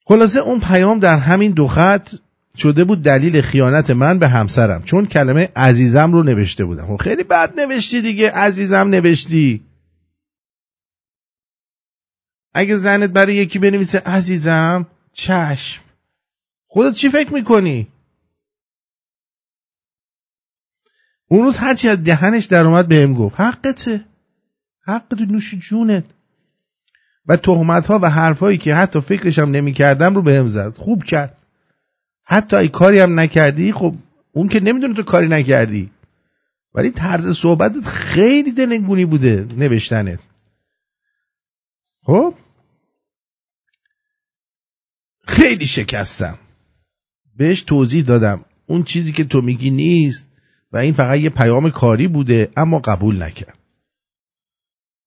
خلاصه 0.06 0.40
اون 0.40 0.60
پیام 0.60 1.00
در 1.00 1.18
همین 1.18 1.52
دو 1.52 1.68
خط 1.68 2.16
شده 2.60 2.84
بود 2.84 3.02
دلیل 3.02 3.42
خیانت 3.42 3.90
من 3.90 4.20
به 4.20 4.28
همسرم 4.28 4.84
چون 4.84 5.06
کلمه 5.06 5.50
عزیزم 5.56 6.12
رو 6.12 6.24
نوشته 6.24 6.66
بودم. 6.66 6.88
خب 6.88 6.98
خیلی 6.98 7.24
بد 7.24 7.60
نوشتی 7.60 8.02
دیگه 8.02 8.32
عزیزم 8.32 8.88
نوشتی. 8.88 9.64
اگه 12.54 12.78
زنت 12.78 13.10
برای 13.10 13.36
یکی 13.36 13.60
بنویسه 13.60 14.00
عزیزم 14.00 14.88
چشم. 15.14 15.82
خودت 16.68 16.96
چی 16.96 17.10
فکر 17.10 17.34
می‌کنی؟ 17.34 17.88
اون 21.28 21.44
روز 21.44 21.58
هرچی 21.58 21.90
از 21.90 22.04
دهنش 22.04 22.46
در 22.46 22.66
اومد 22.66 22.88
بهم 22.88 23.14
گفت 23.14 23.40
حقته. 23.40 24.06
حق 24.82 25.08
تو 25.10 25.26
نوش 25.26 25.56
جونت. 25.56 26.04
و 27.26 27.36
تهمت 27.36 27.88
ها 27.88 28.00
و 28.02 28.10
حرفهایی 28.10 28.58
که 28.58 28.76
حتی 28.76 29.02
فکرشم 29.02 29.42
نمی‌کردم 29.42 30.16
رو 30.16 30.22
بهم 30.22 30.48
زد. 30.48 30.78
خوب 30.78 31.04
کرد. 31.04 31.42
حتی 32.30 32.56
ای 32.56 32.68
کاری 32.68 33.00
هم 33.00 33.20
نکردی 33.20 33.74
خب 33.74 33.96
اون 34.32 34.48
که 34.48 34.60
نمی‌دونه 34.60 34.94
تو 34.94 35.04
کاری 35.04 35.28
نکردی. 35.28 35.92
ولی 36.74 36.92
طرز 36.92 37.38
صحبتت 37.38 37.86
خیلی 37.88 38.52
دلنگونی 38.52 39.06
بوده 39.06 39.48
نوشتنت. 39.58 40.20
خب؟ 42.04 42.34
خیلی 45.28 45.66
شکستم. 45.66 46.40
بهش 47.36 47.62
توضیح 47.62 48.04
دادم. 48.04 48.46
اون 48.66 48.84
چیزی 48.84 49.12
که 49.12 49.24
تو 49.24 49.42
میگی 49.42 49.70
نیست 49.70 50.26
و 50.72 50.78
این 50.78 50.94
فقط 50.94 51.20
یه 51.20 51.30
پیام 51.30 51.70
کاری 51.70 52.08
بوده 52.08 52.52
اما 52.58 52.80
قبول 52.80 53.24
نکرد. 53.24 53.58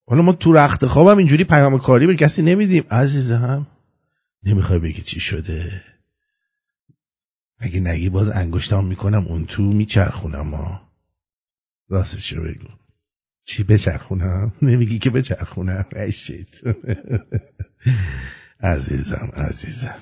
حالا 0.07 0.21
ما 0.21 0.33
تو 0.33 0.53
رخت 0.53 0.85
خوابم 0.85 1.17
اینجوری 1.17 1.43
پیام 1.43 1.79
کاری 1.79 2.07
به 2.07 2.15
کسی 2.15 2.41
نمیدیم. 2.41 2.83
عزیزم 2.91 3.67
نمی‌خوای 4.43 4.79
بگی 4.79 5.01
چی 5.01 5.19
شده. 5.19 5.92
اگه 7.59 7.79
نگی 7.79 8.09
باز 8.09 8.29
انگشتام 8.29 8.85
می‌کنم 8.85 9.25
اون 9.27 9.45
تو 9.45 9.61
میچرخونم 9.63 10.47
ما 10.47 10.81
راستش 11.89 12.33
رو 12.33 12.43
بگو. 12.43 12.67
چی 13.43 13.63
بچرخونم؟ 13.63 14.53
نمیگی 14.61 14.99
که 14.99 15.09
بچرخونم. 15.09 15.85
ای 15.95 16.13
عزیزم 18.63 19.31
عزیزم. 19.33 19.95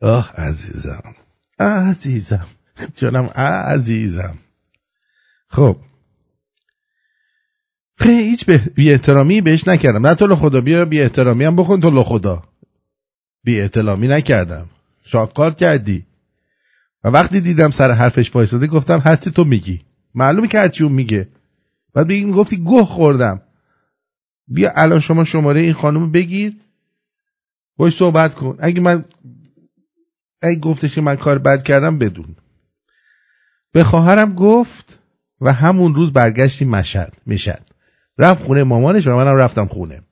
آه 0.00 0.32
عزیزم. 0.32 1.14
عزیزم. 1.58 2.46
جانم 2.96 3.24
عزیزم. 3.24 4.38
خب. 5.48 5.76
خیلی 7.98 8.28
هیچ 8.28 8.50
بی 8.50 8.92
احترامی 8.92 9.40
بهش 9.40 9.68
نکردم. 9.68 10.06
نه 10.06 10.14
تو 10.14 10.36
خدا 10.36 10.60
بیا 10.60 10.84
بی 10.84 11.00
احترامی 11.00 11.44
هم 11.44 11.56
بخون 11.56 11.80
تو 11.80 12.02
خدا. 12.02 12.42
بی 13.44 13.60
احترامی 13.60 14.08
نکردم. 14.08 14.70
شاکار 15.04 15.54
کردی. 15.54 16.05
و 17.04 17.08
وقتی 17.08 17.40
دیدم 17.40 17.70
سر 17.70 17.92
حرفش 17.92 18.30
پایستاده 18.30 18.66
گفتم 18.66 19.02
هرچی 19.04 19.30
تو 19.30 19.44
میگی. 19.44 19.84
معلومه 20.14 20.48
که 20.48 20.58
هرچی 20.58 20.84
اون 20.84 20.92
میگه. 20.92 21.28
بعد 21.94 22.08
بگی 22.08 22.32
گفتی 22.32 22.56
گوه 22.56 22.86
خوردم. 22.86 23.42
بیا 24.48 24.72
الان 24.76 25.00
شما 25.00 25.24
شماره 25.24 25.60
این 25.60 25.72
خانم 25.72 26.12
بگیر. 26.12 26.56
باش 27.76 27.96
صحبت 27.96 28.34
کن. 28.34 28.56
اگه 28.60 28.80
من 28.80 29.04
اگه 30.42 30.60
گفتش 30.60 30.94
که 30.94 31.00
من 31.00 31.16
کار 31.16 31.38
بد 31.38 31.62
کردم 31.62 31.98
بدون. 31.98 32.36
به 33.72 33.84
خواهرم 33.84 34.34
گفت 34.34 34.98
و 35.40 35.52
همون 35.52 35.94
روز 35.94 36.12
برگشتیم 36.12 36.68
مشهد 36.68 37.16
می‌شد 37.26 37.62
رفت 38.18 38.44
خونه 38.44 38.64
مامانش 38.64 39.06
و 39.06 39.16
منم 39.16 39.36
رفتم 39.36 39.66
خونه. 39.66 40.02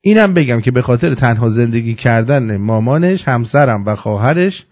اینم 0.00 0.34
بگم 0.34 0.60
که 0.60 0.70
به 0.70 0.82
خاطر 0.82 1.14
تنها 1.14 1.48
زندگی 1.48 1.94
کردن 1.94 2.56
مامانش 2.56 3.28
همسرم 3.28 3.86
و 3.86 3.96
خواهرش 3.96 4.66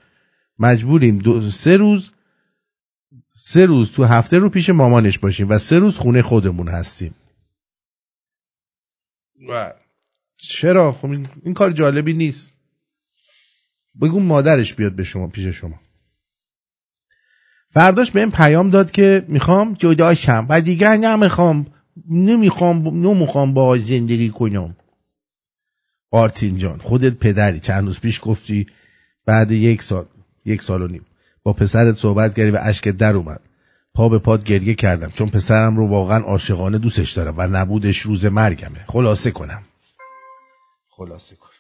مجبوریم 0.58 1.18
دو 1.18 1.50
سه 1.50 1.76
روز 1.76 2.10
سه 3.36 3.66
روز 3.66 3.92
تو 3.92 4.04
هفته 4.04 4.38
رو 4.38 4.48
پیش 4.48 4.70
مامانش 4.70 5.18
باشیم 5.18 5.48
و 5.48 5.58
سه 5.58 5.78
روز 5.78 5.98
خونه 5.98 6.22
خودمون 6.22 6.68
هستیم. 6.68 7.14
و 9.48 9.74
چرا؟ 10.36 10.92
خب 10.92 11.10
این, 11.10 11.54
کار 11.54 11.70
جالبی 11.70 12.12
نیست. 12.12 12.52
بگو 14.00 14.20
مادرش 14.20 14.74
بیاد 14.74 14.96
به 14.96 15.04
شما 15.04 15.26
پیش 15.26 15.46
شما. 15.46 15.80
فرداش 17.70 18.10
به 18.10 18.20
این 18.20 18.30
پیام 18.30 18.70
داد 18.70 18.90
که 18.90 19.24
می‌خوام 19.28 19.74
جداشم 19.74 20.46
و 20.48 20.60
دیگر 20.60 20.96
نمی‌خوام 20.96 21.66
نمی‌خوام 22.10 23.06
نمی‌خوام 23.06 23.54
با 23.54 23.78
زندگی 23.78 24.30
کنم. 24.30 24.76
آرتین 26.10 26.58
جان 26.58 26.78
خودت 26.78 27.14
پدری. 27.14 27.60
چند 27.60 27.86
روز 27.86 28.00
پیش 28.00 28.20
گفتی 28.22 28.66
بعد 29.26 29.52
یک 29.52 29.82
سال 29.82 30.08
یک 30.44 30.62
سال 30.62 30.83
و 30.83 30.87
نیم. 30.87 31.07
با 31.42 31.52
پسرت 31.52 31.96
صحبت 31.96 32.35
کردی 32.35 32.50
و 32.50 32.59
اشک 32.62 32.88
در 32.88 33.16
اومد. 33.16 33.40
پا 33.94 34.09
به 34.09 34.18
پاد 34.18 34.44
گریه 34.44 34.74
کردم 34.74 35.11
چون 35.11 35.31
پسرم 35.31 35.76
رو 35.76 35.88
واقعا 35.88 36.24
عاشقانه 36.24 36.78
دوستش 36.78 37.12
دارم 37.12 37.35
و 37.37 37.46
نبودش 37.46 37.98
روز 37.98 38.24
مرگمه. 38.24 38.85
خلاصه 38.88 39.31
کنم. 39.31 39.62
خلاصه 40.88 41.37
کنم. 41.37 41.50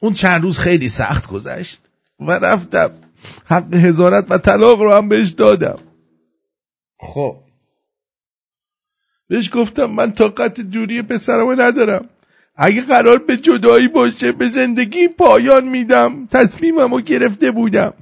اون 0.00 0.12
چند 0.12 0.42
روز 0.42 0.58
خیلی 0.58 0.88
سخت 0.88 1.28
گذشت 1.28 1.80
و 2.20 2.32
رفتم. 2.32 2.90
حق 3.44 3.74
هزارت 3.74 4.26
و 4.30 4.38
طلاق 4.38 4.82
رو 4.82 4.94
هم 4.94 5.08
بهش 5.08 5.28
دادم. 5.28 5.78
خب. 6.98 7.36
بهش 9.28 9.50
گفتم 9.54 9.84
من 9.84 10.12
طاقت 10.12 10.60
جوری 10.60 11.02
پسرمو 11.02 11.54
ندارم. 11.58 12.08
اگه 12.62 12.80
قرار 12.80 13.18
به 13.18 13.36
جدایی 13.36 13.88
باشه 13.88 14.32
به 14.32 14.48
زندگی 14.48 15.08
پایان 15.08 15.68
میدم. 15.68 16.26
تصمیممو 16.26 17.00
گرفته 17.00 17.50
بودم. 17.50 17.92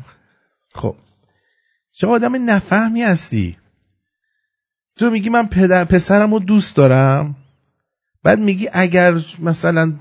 خب. 0.75 0.97
چه 1.91 2.07
آدم 2.07 2.51
نفهمی 2.51 3.03
هستی. 3.03 3.57
تو 4.97 5.11
میگی 5.11 5.29
من 5.29 5.47
پدر 5.47 5.85
پسرم 5.85 6.35
رو 6.35 6.41
دوست 6.41 6.77
دارم. 6.77 7.37
بعد 8.23 8.39
میگی 8.39 8.69
اگر 8.73 9.15
مثلا 9.39 9.93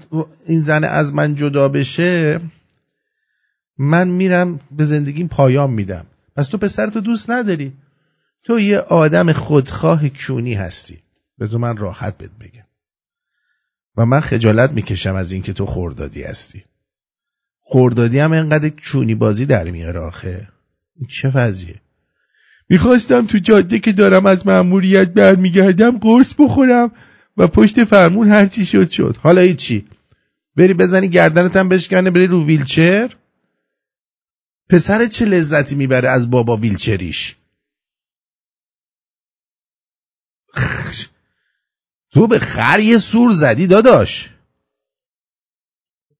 این 0.45 0.61
زن 0.61 0.83
از 0.83 1.13
من 1.13 1.35
جدا 1.35 1.69
بشه 1.69 2.39
من 3.77 4.07
میرم 4.07 4.59
به 4.71 4.85
زندگیم 4.85 5.27
پایان 5.27 5.69
میدم. 5.69 6.05
پس 6.35 6.47
تو 6.47 6.57
پسرتو 6.57 7.01
دوست 7.01 7.29
نداری. 7.29 7.73
تو 8.43 8.59
یه 8.59 8.79
آدم 8.79 9.31
خودخواه 9.31 10.09
کونی 10.09 10.53
هستی. 10.53 10.99
بذار 11.39 11.59
من 11.59 11.77
راحت 11.77 12.17
بهت 12.17 12.31
بگم. 12.39 12.67
و 13.97 14.05
من 14.05 14.19
خجالت 14.19 14.71
می‌کشم 14.71 15.15
از 15.15 15.31
اینکه 15.31 15.53
تو 15.53 15.65
خوردادی 15.65 16.23
هستی. 16.23 16.63
خوردادی 17.61 18.19
هم 18.19 18.33
انقدر 18.33 18.69
چونی 18.69 19.15
بازی 19.15 19.45
در 19.45 19.69
میاره 19.69 19.99
آخه. 19.99 20.47
چه 21.09 21.29
وضعیه؟ 21.29 21.81
می‌خواستم 22.69 23.25
تو 23.25 23.37
جاده 23.37 23.79
که 23.79 23.91
دارم 23.91 24.25
از 24.25 24.47
مأموریت 24.47 25.09
برمیگردم 25.09 25.97
قرص 25.97 26.33
بخورم 26.39 26.91
و 27.37 27.47
پشت 27.47 27.83
فرمون 27.83 28.27
هرچی 28.27 28.65
شد 28.65 28.89
شد. 28.89 29.17
حالا 29.23 29.53
چی 29.53 29.87
بری 30.55 30.73
بزنی 30.73 31.07
گردنت 31.09 31.55
هم 31.55 31.69
بشکنه 31.69 32.11
بری 32.11 32.27
رو 32.27 32.45
ویلچر. 32.45 33.15
پسر 34.69 35.05
چه 35.05 35.25
لذتی 35.25 35.75
می‌بره 35.75 36.09
از 36.09 36.29
بابا 36.29 36.57
ویلچریش؟ 36.57 37.35
تو 42.11 42.27
به 42.27 42.39
خر 42.39 42.79
یه 42.79 42.97
سور 42.97 43.31
زدی 43.31 43.67
داداش. 43.67 44.29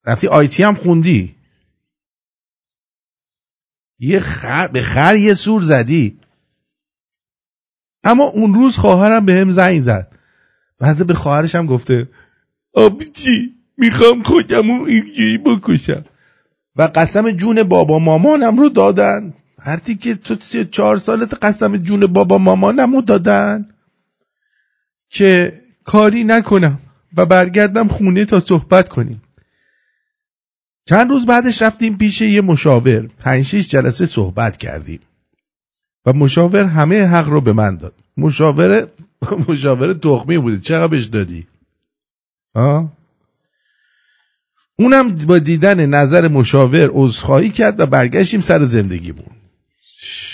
رفتی 0.06 0.28
آیتی 0.28 0.64
هم 0.64 0.76
خوندی. 0.76 1.36
یه 4.00 4.20
خر 4.20 4.68
به 4.68 4.82
خر 4.82 5.16
یه 5.16 5.34
سور 5.34 5.62
زدی. 5.62 6.20
اما 8.04 8.24
اون 8.24 8.54
روز 8.54 8.78
خواهرم 8.78 9.26
به 9.26 9.34
هم 9.34 9.52
زنگ 9.52 9.82
زد. 9.82 10.12
بعد 10.80 11.08
به 11.08 11.14
خواهرش 11.14 11.56
هم 11.56 11.66
گفته 11.66 12.10
آبیچی 12.74 13.56
می‌خوام 13.78 14.24
خودمو 14.24 14.84
اینجوری 14.84 15.38
بکشم. 15.38 16.06
و 16.76 16.82
قسم 16.96 17.32
جون 17.32 17.64
بابا 17.64 18.00
مامانم 18.00 18.58
رو 18.58 18.70
دادن. 18.70 19.34
هرتی 19.60 19.96
که 19.96 20.16
تو 20.16 20.36
چهار 20.64 20.98
سالت 20.98 21.44
قسم 21.44 21.78
جون 21.78 22.08
بابا 22.08 22.38
مامانم 22.38 22.96
رو 22.96 23.02
دادن. 23.02 23.70
که 25.10 25.62
کاری 25.88 26.24
نکنم 26.24 26.80
و 27.18 27.26
برگردم 27.26 27.88
خونه 27.88 28.26
تا 28.26 28.40
صحبت 28.40 28.90
کنیم. 28.90 29.22
چند 30.86 31.10
روز 31.10 31.26
بعدش 31.26 31.62
رفتیم 31.62 31.98
پیش 31.98 32.22
یه 32.22 32.42
مشاور. 32.42 33.08
پنج 33.20 33.46
شیش 33.46 33.68
جلسه 33.68 34.06
صحبت 34.06 34.58
کردیم. 34.58 35.00
و 36.06 36.14
مشاور 36.14 36.64
همه 36.64 37.06
حق 37.06 37.30
رو 37.30 37.42
به 37.42 37.54
من 37.54 37.76
داد. 37.76 37.94
مشاور 38.18 38.88
مشاور 39.50 39.94
تخمی 39.94 40.38
بوده. 40.38 40.60
چقدر 40.60 40.88
بهش 40.88 41.06
دادی؟ 41.06 41.48
آه؟ 42.56 42.92
اونم 44.80 45.16
با 45.16 45.40
دیدن 45.40 45.86
نظر 45.86 46.28
مشاور 46.28 46.90
عذرخواهی 46.94 47.50
کرد 47.50 47.80
و 47.80 47.86
برگشتیم 47.86 48.42
سر 48.42 48.64
زندگیمون. 48.64 49.36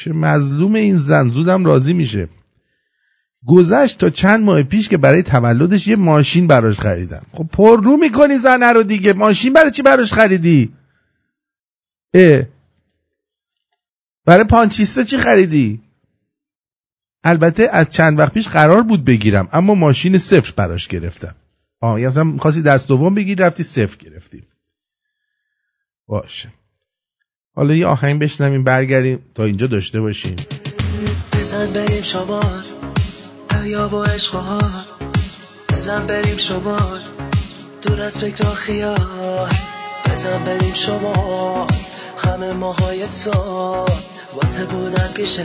مظلوم 0.08 0.74
این 0.74 0.98
زن. 0.98 1.30
زودم 1.30 1.66
راضی 1.66 1.94
میشه. 1.94 2.30
گذشت 3.47 3.97
تا 3.97 4.10
چند 4.10 4.43
ماه 4.43 4.63
پیش 4.63 4.89
که 4.89 4.97
برای 4.97 5.23
تولدش 5.23 5.88
یه 5.88 5.95
ماشین 5.95 6.47
براش 6.47 6.79
خریدم. 6.79 7.25
خب 7.34 7.47
پر 7.51 7.84
رو 7.84 7.97
می‌کنی 7.97 8.38
زنه 8.38 8.73
رو 8.73 8.84
دیگه. 8.84 9.13
ماشین 9.13 9.53
برای 9.53 9.71
چی 9.71 9.82
براش 9.82 10.13
خریدی؟ 10.13 10.73
اه. 12.13 12.43
برای 14.25 14.43
پانچیسته 14.43 15.06
چی 15.06 15.17
خریدی؟ 15.17 15.82
البته 17.23 17.69
از 17.71 17.89
چند 17.89 18.19
وقت 18.19 18.34
پیش 18.34 18.47
قرار 18.47 18.84
بود 18.84 19.06
بگیرم 19.06 19.49
اما 19.51 19.75
ماشین 19.75 20.17
صفر 20.17 20.53
براش 20.56 20.88
گرفتم. 20.88 21.36
آه 21.82 22.01
یا 22.01 22.08
اصلا 22.08 22.38
خواستی 22.38 22.62
دست 22.62 22.88
دوم 22.88 23.15
بگیر 23.15 23.45
رفتی 23.45 23.63
صفر 23.63 23.97
گرفتی. 23.97 24.43
باشه. 26.08 26.49
حالا 27.56 27.75
یه 27.75 27.88
آهنگ 27.88 28.21
بشنویم 28.21 28.63
برگردیم. 28.63 29.19
تا 29.36 29.43
اینجا 29.43 29.67
داشته 29.67 30.01
باشیم 30.01 30.36
بزن 31.34 31.73
بریم 31.73 32.01
شمال 32.01 32.92
دریا 33.63 33.88
با 33.88 34.04
عشق 34.04 34.36
بزن 35.69 36.08
بریم 36.08 36.38
شمال 36.38 36.99
دور 37.82 38.02
از 38.02 38.17
فکر 38.17 38.43
خیال. 38.43 39.49
بزن 40.06 40.43
بریم 40.43 40.73
شمال 40.73 41.67
همه 42.26 42.54
ماهای 42.54 43.06
سال. 43.06 43.91
واسه 44.36 44.65
بودن 44.65 45.08
پیشت 45.15 45.41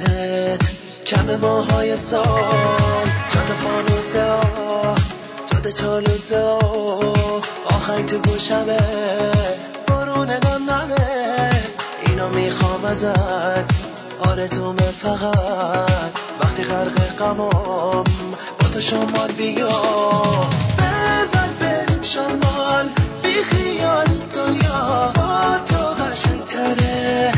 کم 1.07 1.37
ماهای 1.37 1.97
سال. 1.97 3.07
جاده 3.29 3.55
فانوسه 3.55 4.31
ها. 4.31 4.95
جاده 5.53 5.73
چالوسه 5.73 6.41
ها. 6.41 6.59
آهنگ 7.65 8.07
تو 8.07 8.19
گوشمه. 8.19 8.79
بارون 9.89 10.31
نمه 10.31 11.51
اینو 12.07 12.29
می‌خوام 12.29 12.85
ازت. 12.85 13.73
آرزومه 14.21 14.91
فقط. 15.03 16.28
وقتی 16.41 16.63
غرق 16.63 16.99
قمام 17.19 18.05
با 18.61 18.69
تو 18.73 18.81
شمال 18.81 19.33
بیا. 19.33 19.69
بزن 20.79 21.49
بریم 21.61 22.03
شمال 22.03 22.89
بی 23.23 23.43
خیال 23.43 24.07
دنیا 24.35 25.13
با 25.15 25.59
تو 25.69 26.05
قشنگتره. 26.05 27.33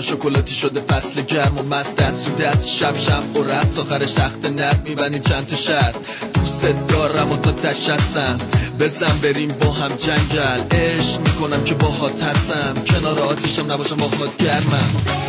شکلاتی 0.00 0.54
شده 0.54 0.80
فصل 0.80 1.22
گرم 1.22 1.58
و 1.58 1.62
مست 1.62 1.96
دست 1.96 2.24
تو 2.24 2.42
دست 2.42 2.68
شب 2.68 2.98
شب 2.98 3.36
و 3.36 3.42
رقص 3.42 3.78
آخرش 3.78 4.12
تخت 4.12 4.46
نرد. 4.46 4.88
میبنیم 4.88 5.22
چند 5.22 5.46
تا 5.46 5.56
شهر. 5.56 5.94
دوست 6.34 6.66
دارم 6.88 7.32
و 7.32 7.36
تا 7.36 7.52
تشستم 7.52 8.38
بزن 8.80 9.18
بریم 9.22 9.48
با 9.48 9.72
هم 9.72 9.96
جنگل. 9.96 10.76
عشق 10.78 11.20
می‌کنم 11.20 11.64
که 11.64 11.74
با 11.74 11.88
هستم. 11.88 12.74
کنار 12.86 13.20
آتیشم 13.20 13.72
نباشم 13.72 13.96
با 13.96 14.08
خود 14.08 14.36
گرمم. 14.36 15.23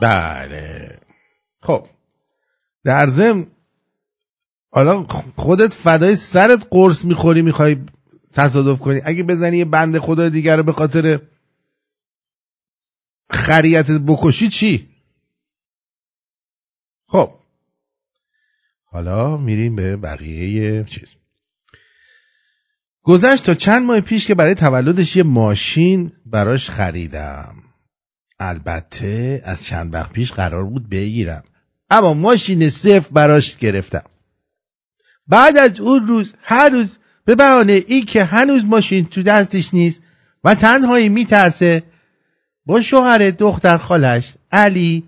بله. 0.00 0.98
خب. 1.60 1.86
در 2.84 3.06
ضمن 3.06 3.46
حالا 4.70 5.06
خودت 5.36 5.74
فدای 5.74 6.14
سرت 6.14 6.66
قرص 6.70 7.04
می‌خوری 7.04 7.42
می‌خوای 7.42 7.76
تصادف 8.34 8.78
کنی. 8.78 9.00
اگه 9.04 9.22
بزنی 9.22 9.56
یه 9.56 9.64
بند 9.64 9.98
خدا 9.98 10.28
دیگر 10.28 10.56
رو 10.56 10.62
به 10.62 10.72
خاطر 10.72 11.20
خریتت 13.30 14.00
بکشی 14.06 14.48
چی؟ 14.48 14.88
خب. 17.08 17.30
حالا 18.84 19.36
میریم 19.36 19.76
به 19.76 19.96
بقیه 19.96 20.84
چیز. 20.84 21.08
گذشت 23.02 23.44
تا 23.44 23.54
چند 23.54 23.82
ماه 23.82 24.00
پیش 24.00 24.26
که 24.26 24.34
برای 24.34 24.54
تولدش 24.54 25.16
یه 25.16 25.22
ماشین 25.22 26.12
براش 26.26 26.70
خریدم. 26.70 27.62
البته 28.38 29.42
از 29.44 29.64
چند 29.64 29.94
وقت 29.94 30.12
پیش 30.12 30.32
قرار 30.32 30.64
بود 30.64 30.88
بگیرم. 30.88 31.44
اما 31.90 32.14
ماشین 32.14 32.70
صفر 32.70 33.10
براش 33.12 33.56
گرفتم. 33.56 34.04
بعد 35.26 35.56
از 35.56 35.80
اون 35.80 36.06
روز 36.06 36.34
هر 36.42 36.68
روز 36.68 36.98
به 37.24 37.34
بهانه 37.34 37.84
ای 37.86 38.02
که 38.02 38.24
هنوز 38.24 38.64
ماشین 38.64 39.06
تو 39.06 39.22
دستش 39.22 39.74
نیست 39.74 40.00
و 40.44 40.54
تنهایی 40.54 41.08
میترسه 41.08 41.82
با 42.66 42.80
شوهر 42.80 43.30
دختر 43.30 43.76
خالش 43.76 44.34
علی 44.52 45.04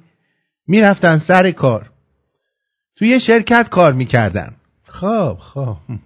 می‌رفتن 0.67 1.19
سر 1.19 1.51
کار. 1.51 1.91
توی 2.97 3.21
شرکت 3.21 3.69
کار 3.69 3.93
می‌کردن. 3.93 4.57
خب 4.85 5.39
خب. 5.41 5.77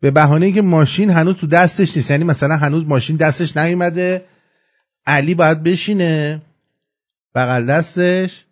به 0.00 0.10
بهانه 0.10 0.52
که 0.52 0.62
ماشین 0.62 1.10
هنوز 1.10 1.36
تو 1.36 1.46
دستش 1.46 1.96
نیست 1.96 2.10
یعنی 2.10 2.24
مثلا 2.24 2.56
هنوز 2.56 2.84
ماشین 2.84 3.16
دستش 3.16 3.56
نیومده 3.56 4.24
علی 5.06 5.34
باید 5.34 5.62
بشینه 5.62 6.42
بغل 7.34 7.66
دستش. 7.66 8.44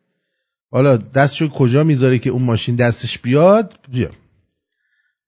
حالا 0.71 0.97
دستشو 0.97 1.49
کجا 1.49 1.85
می‌ذاره 1.85 2.19
که 2.19 2.31
اون 2.31 2.43
ماشین 2.43 2.77
دستش 2.77 3.19
بیاد؟ 3.19 3.79
بیا. 3.89 4.11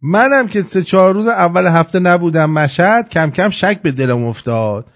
منم 0.02 0.48
که 0.48 0.62
سه 0.62 0.82
چهار 0.82 1.14
روز 1.14 1.26
اول 1.26 1.66
هفته 1.66 1.98
نبودم 1.98 2.50
مشهد 2.50 3.08
کم 3.08 3.30
کم 3.30 3.50
شک 3.50 3.82
به 3.82 3.92
دلم 3.92 4.24
افتاد 4.24 4.86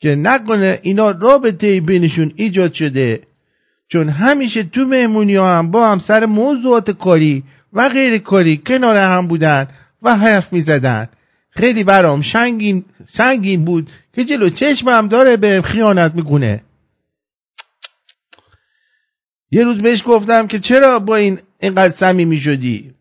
که 0.00 0.14
نکنه 0.14 0.78
اینا 0.82 1.10
رابطه 1.10 1.80
بینشون 1.80 2.32
ایجاد 2.36 2.72
شده. 2.72 3.22
چون 3.88 4.08
همیشه 4.08 4.62
تو 4.62 4.84
مهمونی 4.84 5.34
ها 5.34 5.58
هم 5.58 5.70
با 5.70 5.92
هم 5.92 5.98
سر 5.98 6.26
موضوعات 6.26 6.90
کاری 6.90 7.44
و 7.72 7.88
غیر 7.88 8.18
کاری 8.18 8.56
کنار 8.56 8.96
هم 8.96 9.26
بودن 9.26 9.66
و 10.02 10.16
حرف 10.16 10.52
می 10.52 10.60
زدن 10.60 11.08
خیلی 11.50 11.84
برام 11.84 12.22
سنگین 12.22 12.84
سنگین 13.06 13.64
بود 13.64 13.90
که 14.12 14.24
جلو 14.24 14.50
چشمم 14.50 15.08
داره 15.08 15.36
به 15.36 15.62
خیانت 15.62 16.14
می‌کنه. 16.14 16.60
یه 19.50 19.64
روز 19.64 19.82
بهش 19.82 20.02
گفتم 20.06 20.46
که 20.46 20.58
چرا 20.58 20.98
با 20.98 21.16
این 21.16 21.38
اینقدر 21.60 21.94
صمیمی 21.96 22.40
شدی؟ 22.40 22.94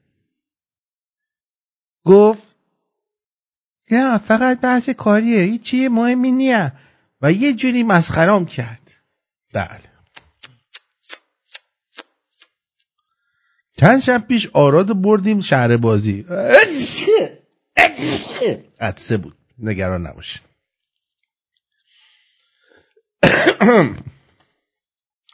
گفت 2.07 2.47
نه 3.91 4.17
فقط 4.17 4.59
بحث 4.59 4.89
کاریه 4.89 5.41
هیچ 5.41 5.61
چیه 5.61 5.89
مهمی 5.89 6.31
نیه. 6.31 6.73
و 7.21 7.31
یه 7.31 7.53
جوری 7.53 7.83
مسخرام 7.83 8.45
کرد. 8.45 8.91
بله. 9.53 9.79
چند 13.77 13.99
شب 13.99 14.27
پیش 14.27 14.47
آراد 14.53 15.01
بردیم 15.01 15.41
شهر 15.41 15.77
بازی. 15.77 16.25
عدسه 18.79 19.17
بود. 19.17 19.37
نگران 19.59 20.07
نباشید. 20.07 20.41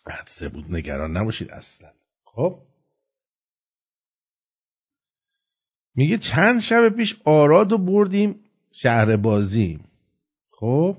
عدسه 0.08 0.50
بود. 0.50 0.76
نگران 0.76 1.18
نباشید 1.18 1.52
اصلا. 1.52 1.90
خب؟ 2.24 2.73
میگه 5.96 6.18
چند 6.18 6.60
شب 6.60 6.90
پیش 6.90 7.16
آراد 7.24 7.72
رو 7.72 7.78
بردیم 7.78 8.36
شهر 8.72 9.18
بازی. 9.18 9.80
خب 10.52 10.98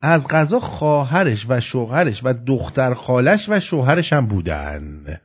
از 0.00 0.28
غذا 0.28 0.60
خواهرش 0.60 1.46
و 1.48 1.60
شوهرش 1.60 2.20
و 2.24 2.34
دختر 2.46 2.94
خالش 2.94 3.48
و 3.48 3.60
شوهرش 3.60 4.12
هم 4.12 4.26
بودن. 4.26 5.20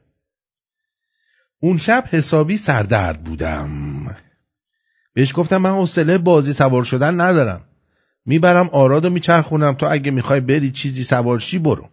اون 1.59 1.77
شب 1.77 2.03
حسابی 2.11 2.57
سردرد 2.57 3.23
بودم. 3.23 4.15
بهش 5.13 5.33
گفتم 5.35 5.57
من 5.57 5.69
حوصله 5.69 6.17
بازی 6.17 6.53
سوار 6.53 6.83
شدن 6.83 7.21
ندارم. 7.21 7.61
می‌برم 8.25 8.69
آراد 8.71 9.05
و 9.05 9.09
میچرخونم 9.09 9.73
تو 9.73 9.85
اگه 9.89 10.11
می‌خوای 10.11 10.39
بری 10.39 10.71
چیزی 10.71 11.03
سوارشی 11.03 11.59
برو. 11.59 11.89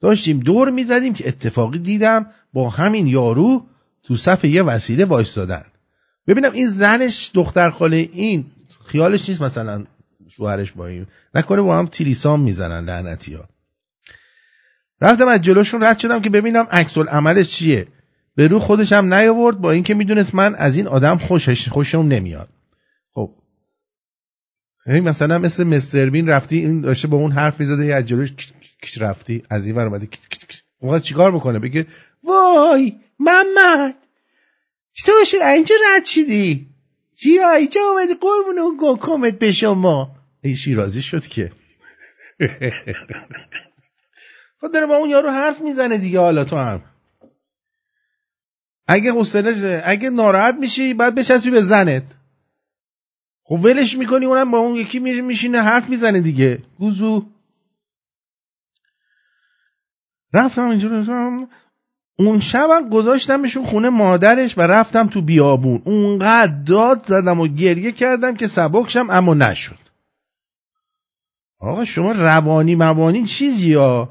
داشتیم 0.00 0.40
دور 0.40 0.70
می‌زدیم 0.70 1.14
که 1.14 1.28
اتفاقی 1.28 1.78
دیدم 1.78 2.26
با 2.52 2.68
همین 2.70 3.06
یارو 3.06 3.66
تو 4.02 4.16
صف 4.16 4.44
یه 4.44 4.62
وسیله 4.62 5.04
وایستادن. 5.04 5.64
ببینم 6.26 6.52
این 6.52 6.66
زنش 6.66 7.30
دختر 7.34 7.70
خاله 7.70 7.96
این 7.96 8.46
خیالش 8.86 9.28
نیست 9.28 9.42
مثلا 9.42 9.84
شوهرش 10.28 10.72
با 10.72 10.86
این. 10.86 11.06
نکنه 11.34 11.62
با 11.62 11.78
هم 11.78 11.86
تیریسام 11.86 12.40
می‌زنن 12.40 12.84
لعنتی 12.84 13.34
ها 13.34 13.48
رفتم 15.00 15.28
از 15.28 15.42
جلوشون 15.42 15.82
رد 15.82 15.98
شدم 15.98 16.20
که 16.20 16.30
ببینم 16.30 16.66
عکس 16.70 16.98
عملش 16.98 17.50
چیه. 17.50 17.86
به 18.34 18.48
رو 18.48 18.58
خودش 18.58 18.92
هم 18.92 19.14
نیاورد 19.14 19.60
با 19.60 19.70
اینکه 19.70 19.94
می‌دونست 19.94 20.34
من 20.34 20.54
از 20.54 20.76
این 20.76 20.86
آدم 20.86 21.18
خوشش 21.18 21.68
خوشم 21.68 21.98
نمیاد. 21.98 22.48
خب. 23.12 23.34
این 24.86 25.08
مثلا 25.08 25.38
مثل 25.38 25.64
مستر 25.64 26.10
بین 26.10 26.28
رفتی 26.28 26.58
این 26.58 26.80
داشته 26.80 27.08
با 27.08 27.16
اون 27.16 27.32
حرف 27.32 27.60
می‌زده 27.60 27.94
از 27.94 28.06
جلوش 28.06 28.32
رفتی 28.98 29.42
از 29.50 29.66
این 29.66 29.76
ور 29.76 29.86
اومده 29.86 30.08
چیکار 31.02 31.32
بکنه؟ 31.32 31.58
بگه 31.58 31.86
وای 32.22 32.96
محمد! 33.18 33.94
چطور 34.92 35.24
شد؟ 35.24 35.36
اینجا 35.36 35.74
رد 35.88 36.04
شدی؟ 36.04 36.66
جیا 37.14 37.52
اینجا 37.52 37.80
اومدی 37.80 38.14
قربون 38.14 38.58
اون 38.58 38.76
گوکومت 38.76 39.38
به 39.38 39.52
شما. 39.52 40.16
این 40.42 40.54
شیرازی 40.54 41.02
شد 41.02 41.26
که. 41.26 41.52
خود 44.60 44.72
داره 44.72 44.86
با 44.86 44.96
اون 44.96 45.10
یارو 45.10 45.30
حرف 45.30 45.60
می‌زنه 45.60 45.98
دیگه 45.98 46.20
حالا 46.20 46.44
تو 46.44 46.56
هم. 46.56 46.82
اگه 48.86 49.12
حوصله 49.12 49.82
اگه 49.84 50.10
ناراحت 50.10 50.54
میشی 50.54 50.94
باید 50.94 51.14
بچسبی 51.14 51.50
به 51.50 51.62
زنت. 51.62 52.16
خب 53.42 53.60
ولش 53.64 53.96
می‌کنی 53.96 54.26
اونم 54.26 54.50
با 54.50 54.58
اون 54.58 54.74
یکی 54.76 54.98
میشینه 54.98 55.62
حرف 55.62 55.88
می‌زنه 55.88 56.20
دیگه. 56.20 56.62
گوزو. 56.78 57.26
رفتم 60.32 60.68
اینجا 60.68 60.88
اون 62.20 62.40
شبم 62.40 62.88
گذاشتمشون 62.88 63.64
خونه 63.64 63.88
مادرش 63.88 64.58
و 64.58 64.60
رفتم 64.60 65.06
تو 65.06 65.22
بیابون. 65.22 65.82
اونقدر 65.84 66.52
داد 66.66 67.04
زدم 67.06 67.40
و 67.40 67.46
گریه 67.46 67.92
کردم 67.92 68.34
که 68.34 68.46
سبکشم 68.46 69.06
اما 69.10 69.34
نشد. 69.34 69.78
آقا 71.60 71.84
شما 71.84 72.12
روانی 72.12 72.74
موانی 72.74 73.24
چیزی 73.24 73.68
یا 73.68 74.08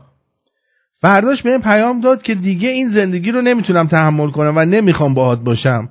فرداش 1.02 1.42
به 1.42 1.58
پیام 1.58 2.02
داد 2.02 2.22
که 2.22 2.36
دیگه 2.36 2.70
این 2.70 2.90
زندگی 2.90 3.32
رو 3.32 3.42
نمی‌تونم 3.42 3.88
تحمل 3.88 4.32
کنم 4.32 4.54
و 4.56 4.66
نمی‌خوام 4.66 5.14
باهات 5.14 5.40
باشم. 5.40 5.90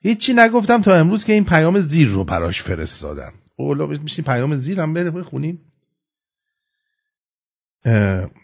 هیچی 0.00 0.32
نگفتم 0.34 0.82
تا 0.82 0.94
امروز 0.94 1.24
که 1.24 1.32
این 1.32 1.44
پیام 1.44 1.78
زیر 1.78 2.08
رو 2.08 2.24
براش 2.24 2.62
فرستادم. 2.62 3.32
اولا 3.56 3.86
میشین 3.86 4.24
پیام 4.24 4.56
زیرم 4.56 4.94
بره 4.94 5.10
بخونیم 5.10 5.71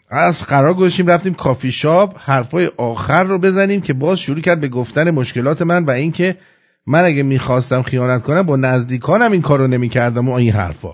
از 0.09 0.43
قرار 0.43 0.73
گذاشتیم 0.73 1.07
رفتیم 1.07 1.33
کافی 1.33 1.71
شاپ 1.71 2.15
حرفای 2.19 2.71
آخر 2.77 3.23
رو 3.23 3.39
بزنیم 3.39 3.81
که 3.81 3.93
باز 3.93 4.19
شروع 4.19 4.41
کرد 4.41 4.61
به 4.61 4.67
گفتن 4.67 5.11
مشکلات 5.11 5.61
من 5.61 5.85
و 5.85 5.91
اینکه 5.91 6.37
من 6.85 7.03
اگه 7.03 7.23
می‌خواستم 7.23 7.81
خیانت 7.81 8.23
کنم 8.23 8.41
با 8.41 8.55
نزدیکانم 8.55 9.31
این 9.31 9.41
کارو 9.41 9.67
نمی‌کردم 9.67 10.29
و 10.29 10.33
این 10.33 10.51
حرفا. 10.51 10.93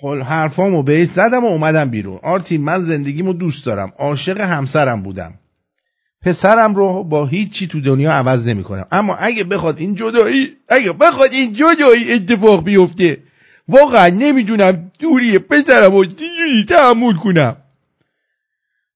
خب 0.00 0.18
حرفامو 0.18 0.82
بهش 0.82 1.08
زدم 1.08 1.44
و 1.44 1.48
اومدم 1.48 1.90
بیرون. 1.90 2.18
آرتی 2.22 2.58
من 2.58 2.80
زندگیمو 2.80 3.32
دوست 3.32 3.66
دارم. 3.66 3.92
عاشق 3.98 4.40
همسرم 4.40 5.02
بودم. 5.02 5.34
پسرم 6.22 6.74
رو 6.74 7.04
با 7.04 7.26
هیچی 7.26 7.66
تو 7.66 7.80
دنیا 7.80 8.12
عوض 8.12 8.46
نمی‌کنم. 8.46 8.86
اما 8.92 9.14
اگه 9.14 9.44
بخواد 9.44 9.78
این 9.78 9.94
جدایی 9.94 10.52
اگه 10.68 10.92
بخواد 10.92 11.32
این 11.32 11.52
جدایی 11.52 12.12
اتفاق 12.12 12.64
بیفته 12.64 13.18
واقعا 13.68 14.08
نمی‌دونم 14.08 14.92
دوری 14.98 15.38
پسرم 15.38 15.92
رو 15.92 16.04
چجوری 16.04 16.64
تحمل 16.68 17.16
کنم. 17.16 17.56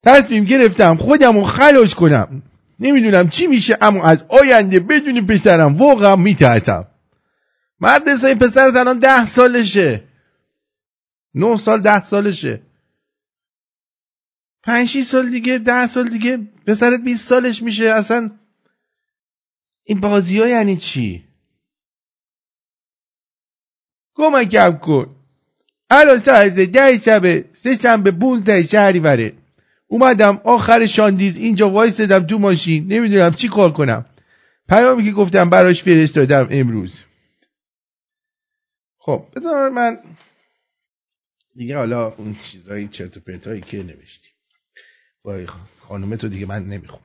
تصمیم 0.03 0.45
گرفتم 0.45 0.97
خودم 0.97 1.39
رو 1.39 1.45
خلاص 1.45 1.95
کنم. 1.95 2.43
نمی‌دونم 2.81 3.29
چی 3.29 3.47
میشه 3.47 3.79
اما 3.81 4.05
از 4.05 4.25
آینده 4.29 4.81
بدون 4.81 5.27
پسرم 5.27 5.77
واقعا 5.77 6.17
میترسم. 6.17 6.87
مرد 7.81 8.09
این 8.09 8.39
پسر 8.39 8.79
الان 8.79 8.99
ده 8.99 9.27
سالشه. 9.27 10.05
نه 11.35 11.57
سال 11.57 11.81
ده 11.81 12.05
سالشه. 12.05 12.63
پنج 14.63 15.03
سال 15.03 15.31
دیگه 15.31 15.59
ده 15.59 15.87
سال 15.87 16.05
دیگه 16.05 16.39
پسرت 16.67 17.01
20 17.01 17.29
سالش 17.29 17.63
میشه. 17.63 17.89
اصلا 17.89 18.31
این 19.85 20.01
بازی 20.01 20.41
ها 20.41 20.49
یعنی 20.49 20.77
چی؟ 20.77 21.26
کمکم 24.17 24.79
کن. 24.79 25.17
الان 25.91 26.19
ساعت 26.19 26.55
ده 26.55 26.99
شبه 26.99 27.45
سه 27.53 27.77
شنبه 27.79 28.11
بونزده 28.11 28.63
شهری 28.63 28.99
وره. 28.99 29.33
اومدم 29.87 30.41
آخر 30.45 30.87
شاندیز 30.87 31.39
اینجا 31.39 31.71
وایستدم 31.71 32.27
تو 32.27 32.39
ماشین. 32.39 32.87
نمی‌دونم 32.93 33.35
چی 33.35 33.49
کار 33.49 33.73
کنم. 33.73 34.05
پیامی 34.69 35.05
که 35.05 35.13
گفتم 35.13 35.51
براش 35.51 35.83
فرستادم 35.83 36.49
امروز. 36.51 37.05
خب 38.99 39.27
بذار 39.37 39.69
من 39.69 39.99
دیگه 41.55 41.77
حالا 41.77 42.09
اون 42.09 42.37
چیزایی 42.45 42.89
چرت 42.89 43.17
و 43.17 43.21
پرتایی 43.21 43.61
که 43.61 43.83
نوشتیم 43.83 44.33
با 45.23 45.47
خانومه 45.81 46.17
تو 46.17 46.29
دیگه 46.29 46.47
من 46.47 46.67
نمی‌خونم. 46.67 47.03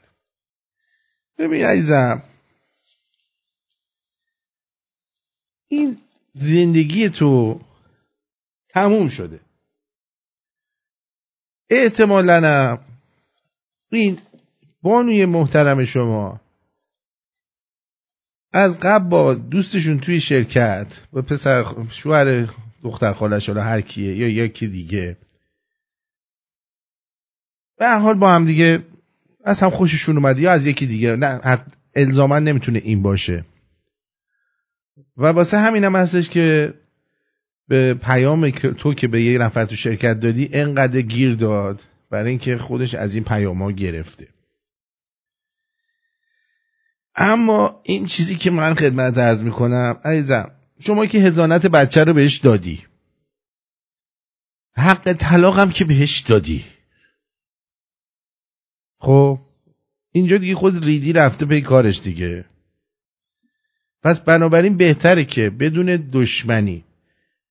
ببین 1.38 1.66
عزیزم. 1.66 2.24
این 5.68 6.00
زندگی 6.34 7.10
تو 7.10 7.62
تموم 8.70 9.10
شده. 9.10 9.40
احتمالا 11.70 12.78
این 13.92 14.20
بانوی 14.82 15.26
محترم 15.26 15.86
شما 15.86 16.42
از 18.54 18.80
قبل 18.80 19.10
با 19.10 19.34
دوستشون 19.34 20.00
توی 20.00 20.22
شرکت 20.22 21.02
با 21.12 21.22
پسر 21.22 21.66
شوهر 21.92 22.48
دختر 22.84 23.14
خالش 23.14 23.48
حالا 23.50 23.64
هر 23.64 23.82
کیه 23.82 24.16
یا 24.18 24.28
یکی 24.28 24.68
دیگه 24.68 25.18
به 27.78 27.90
حال 27.90 28.14
با 28.14 28.32
هم 28.32 28.46
دیگه 28.46 28.84
از 29.44 29.60
هم 29.60 29.70
خوششون 29.70 30.18
اومده 30.18 30.42
یا 30.42 30.52
از 30.52 30.66
یکی 30.66 30.86
دیگه 30.86 31.16
نه 31.16 31.66
الزاما 31.96 32.40
نمی‌تونه 32.40 32.80
این 32.80 33.02
باشه. 33.02 33.46
و 35.18 35.26
واسه 35.26 35.58
همین 35.58 35.84
هم 35.84 35.96
هستش 35.96 36.30
که 36.30 36.74
به 37.68 37.94
پیام 37.94 38.50
تو 38.50 38.94
که 38.94 39.08
به 39.08 39.22
یه 39.22 39.38
نفر 39.38 39.66
تو 39.66 39.76
شرکت 39.76 40.20
دادی 40.20 40.50
انقدر 40.54 41.02
گیر 41.02 41.36
داد 41.36 41.82
برای 42.10 42.30
اینکه 42.30 42.58
خودش 42.58 42.96
از 42.96 43.16
این 43.16 43.24
پیام 43.24 43.64
ها 43.64 43.72
گرفته. 43.72 44.28
اما 47.16 47.82
این 47.84 48.06
چیزی 48.06 48.36
که 48.36 48.52
من 48.52 48.74
خدمت 48.74 49.18
ارز 49.18 49.44
می‌کنم 49.44 50.00
عزیزم 50.04 50.52
شما 50.80 51.06
که 51.06 51.18
هزانت 51.18 51.66
بچه 51.66 52.04
رو 52.04 52.14
بهش 52.14 52.38
دادی 52.38 52.84
حق 54.74 55.14
طلاق 55.14 55.60
هم 55.60 55.72
که 55.72 55.86
بهش 55.86 56.20
دادی. 56.20 56.64
خب 58.98 59.40
اینجا 60.12 60.38
دیگه 60.38 60.56
خود 60.56 60.86
ریدی 60.86 61.14
رفته 61.14 61.46
پی 61.46 61.62
کارش 61.62 62.02
دیگه. 62.02 62.46
پس 64.04 64.20
بنابراین 64.20 64.78
بهتره 64.78 65.26
که 65.26 65.50
بدون 65.50 66.10
دشمنی 66.12 66.84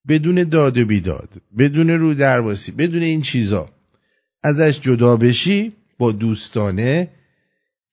بدون 0.07 0.43
داد 0.43 0.77
و 0.77 0.85
بیداد 0.85 1.41
بدون 1.57 1.89
رو 1.89 2.13
درواسی 2.13 2.71
بدون 2.71 3.01
این 3.01 3.21
چیزا 3.21 3.69
ازش 4.43 4.79
جدا 4.79 5.17
بشی 5.17 5.73
با 5.97 6.11
دوستانه 6.11 7.09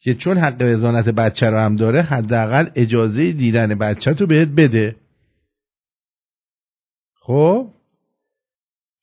که 0.00 0.14
چون 0.14 0.38
حق 0.38 0.62
ازانت 0.62 1.08
بچه 1.08 1.50
رو 1.50 1.58
هم 1.58 1.76
داره 1.76 2.02
حداقل 2.02 2.70
اجازه 2.74 3.32
دیدن 3.32 3.74
بچه 3.74 4.14
تو 4.14 4.26
بهت 4.26 4.48
بده. 4.48 4.96
خب؟ 7.14 7.74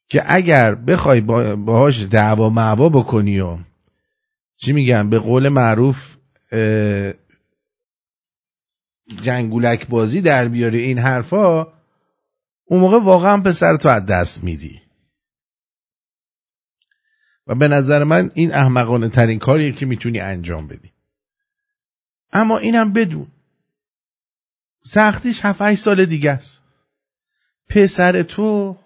که 0.10 0.24
اگر 0.26 0.76
بخوای 0.76 1.22
باهاش 1.22 2.08
دعوا 2.12 2.50
معوا 2.50 2.90
بکنی 2.90 3.40
و 3.40 3.58
چی 4.56 4.74
میگم؟ 4.74 5.10
به 5.10 5.20
قول 5.20 5.50
معروف 5.50 6.16
جنگولک 9.08 9.88
بازی 9.88 10.22
در 10.22 10.48
بیاری 10.48 10.82
این 10.82 10.98
حرفا 10.98 11.68
اون 12.66 12.80
موقع 12.80 13.00
واقعا 13.00 13.42
پسر 13.42 13.76
تو 13.76 13.90
از 13.90 14.06
دست 14.06 14.44
میدی. 14.44 14.82
و 17.48 17.56
به 17.56 17.68
نظر 17.68 18.04
من 18.04 18.32
این 18.34 18.54
احمقانه 18.54 19.10
ترین 19.10 19.40
کاریه 19.40 19.72
که 19.72 19.86
می‌تونی 19.86 20.20
انجام 20.20 20.68
بدی. 20.68 20.92
اما 22.34 22.58
اینم 22.58 22.94
بدون. 22.94 23.28
سختیش 24.86 25.46
هفت 25.46 25.76
سال 25.76 26.06
دیگه 26.06 26.32
است. 26.32 26.62
پسر 27.70 28.24
تو 28.24 28.78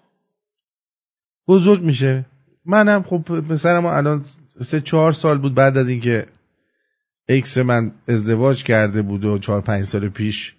بزرگ 1.48 1.82
میشه. 1.82 2.24
منم 2.64 3.02
خب 3.02 3.40
پسرم 3.40 3.86
الان 3.86 4.24
سه 4.64 4.80
چهار 4.80 5.12
سال 5.12 5.38
بود 5.38 5.54
بعد 5.54 5.76
از 5.76 5.88
اینکه 5.88 6.26
اکس 7.28 7.58
من 7.58 7.92
ازدواج 8.08 8.64
کرده 8.64 9.02
بود 9.02 9.24
و 9.24 9.38
چهار 9.38 9.60
پنج 9.60 9.84
سال 9.84 10.08
پیش 10.08 10.54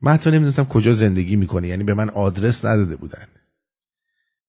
من 0.00 0.12
حتی 0.12 0.30
نمی‌دونستم 0.30 0.64
کجا 0.64 0.92
زندگی 0.92 1.36
می‌کنه 1.36 1.68
یعنی 1.68 1.84
به 1.84 1.94
من 1.94 2.10
آدرس 2.10 2.64
نداده 2.64 2.96
بودن. 2.96 3.26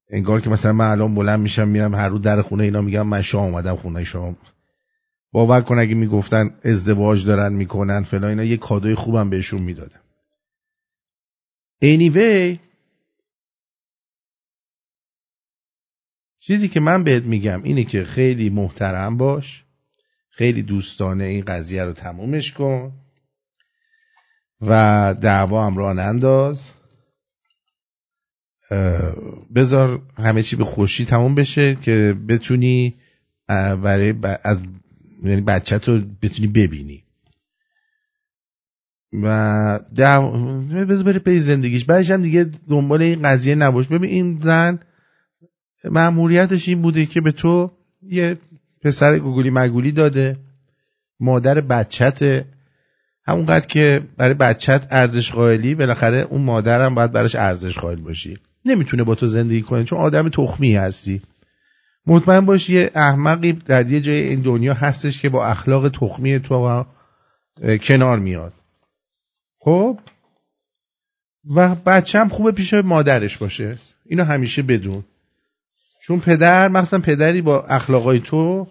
انگار 0.09 0.41
که 0.41 0.49
مثلا 0.49 0.73
من 0.73 0.91
الان 0.91 1.15
بلند 1.15 1.39
میشم 1.39 1.67
میرم 1.67 1.95
هر 1.95 2.09
رو 2.09 2.19
در 2.19 2.41
خونه 2.41 2.63
اینا 2.63 2.81
میگم 2.81 3.07
من 3.07 3.21
شام 3.21 3.43
اومدم 3.43 3.75
خونه 3.75 4.03
شما 4.03 4.37
باور 5.31 5.61
کن 5.61 5.79
اگه 5.79 5.95
می‌گفتن 5.95 6.55
ازدواج 6.63 7.25
دارن 7.25 7.53
می‌کنن 7.53 8.03
فلان 8.03 8.29
اینا 8.29 8.43
یه 8.43 8.57
کادوی 8.57 8.95
خوبم 8.95 9.29
بهشون 9.29 9.61
می‌دادم 9.61 10.01
anyway 11.83 12.59
چیزی 16.39 16.67
که 16.67 16.79
من 16.79 17.03
بهت 17.03 17.23
میگم 17.23 17.63
اینه 17.63 17.83
که 17.83 18.03
خیلی 18.03 18.49
محترم 18.49 19.17
باش. 19.17 19.65
خیلی 20.39 20.61
دوستانه 20.61 21.23
این 21.23 21.45
قضیه 21.45 21.83
رو 21.83 21.93
تمومش 21.93 22.51
کن. 22.53 22.91
و 24.61 25.15
دعوا 25.21 25.65
هم 25.65 25.77
راه 25.77 25.93
ننداز 25.93 26.71
بذار 29.55 30.01
همه 30.17 30.43
چی 30.43 30.55
به 30.55 30.65
خوشی 30.65 31.05
تموم 31.05 31.35
بشه 31.35 31.75
که 31.75 32.15
بتونی 32.27 32.95
برای 33.47 34.13
از 34.43 34.61
یعنی 35.23 35.41
بچه 35.41 35.77
رو 35.77 36.01
بتونی 36.21 36.47
ببینی. 36.47 37.03
و 39.13 39.79
بذار 40.87 41.03
بره 41.03 41.19
پی 41.19 41.39
زندگیش. 41.39 41.85
بعدش 41.85 42.11
هم 42.11 42.21
دیگه 42.21 42.51
دنبال 42.69 43.01
این 43.01 43.21
قضیه 43.21 43.55
نباش. 43.55 43.87
ببین 43.87 44.09
این 44.09 44.39
زن 44.41 44.79
معمولیتش 45.83 46.67
این 46.67 46.81
بوده 46.81 47.05
که 47.05 47.21
به 47.21 47.31
تو 47.31 47.71
یه 48.01 48.37
پسر 48.81 49.19
گوگلی 49.19 49.49
مگولی 49.49 49.91
داده. 49.91 50.37
مادر 51.19 51.61
بچت 51.61 52.45
همونقدر 53.27 53.65
که 53.65 54.01
برای 54.17 54.33
بچت 54.33 54.87
ارزش 54.91 55.31
قائلی 55.31 55.75
بالاخره 55.75 56.17
اون 56.17 56.41
مادرم 56.41 56.95
باید 56.95 57.11
براش 57.11 57.35
ارزش 57.35 57.77
قائل 57.77 57.99
باشی. 57.99 58.37
نمی‌تونه 58.65 59.03
با 59.03 59.15
تو 59.15 59.27
زندگی 59.27 59.61
کنه 59.61 59.83
چون 59.83 59.99
آدم 59.99 60.29
تخمی 60.29 60.75
هستی. 60.75 61.21
مطمئن 62.05 62.45
باش 62.45 62.69
یه 62.69 62.91
احمقی 62.95 63.53
در 63.53 63.91
یه 63.91 64.01
جای 64.01 64.21
این 64.21 64.41
دنیا 64.41 64.73
هستش 64.73 65.21
که 65.21 65.29
با 65.29 65.45
اخلاق 65.45 65.89
تخمی 65.89 66.39
تو 66.39 66.85
کنار 67.81 68.19
میاد. 68.19 68.53
خب؟ 69.59 69.99
و 71.55 71.75
بچه 71.75 72.19
هم 72.19 72.29
خوبه 72.29 72.51
پیش 72.51 72.73
مادرش 72.73 73.37
باشه. 73.37 73.77
اینو 74.05 74.23
همیشه 74.23 74.61
بدون. 74.61 75.03
چون 76.09 76.19
پدر 76.19 76.67
مثلا 76.67 76.99
پدری 76.99 77.41
با 77.41 77.63
اخلاقای 77.63 78.19
تو 78.19 78.67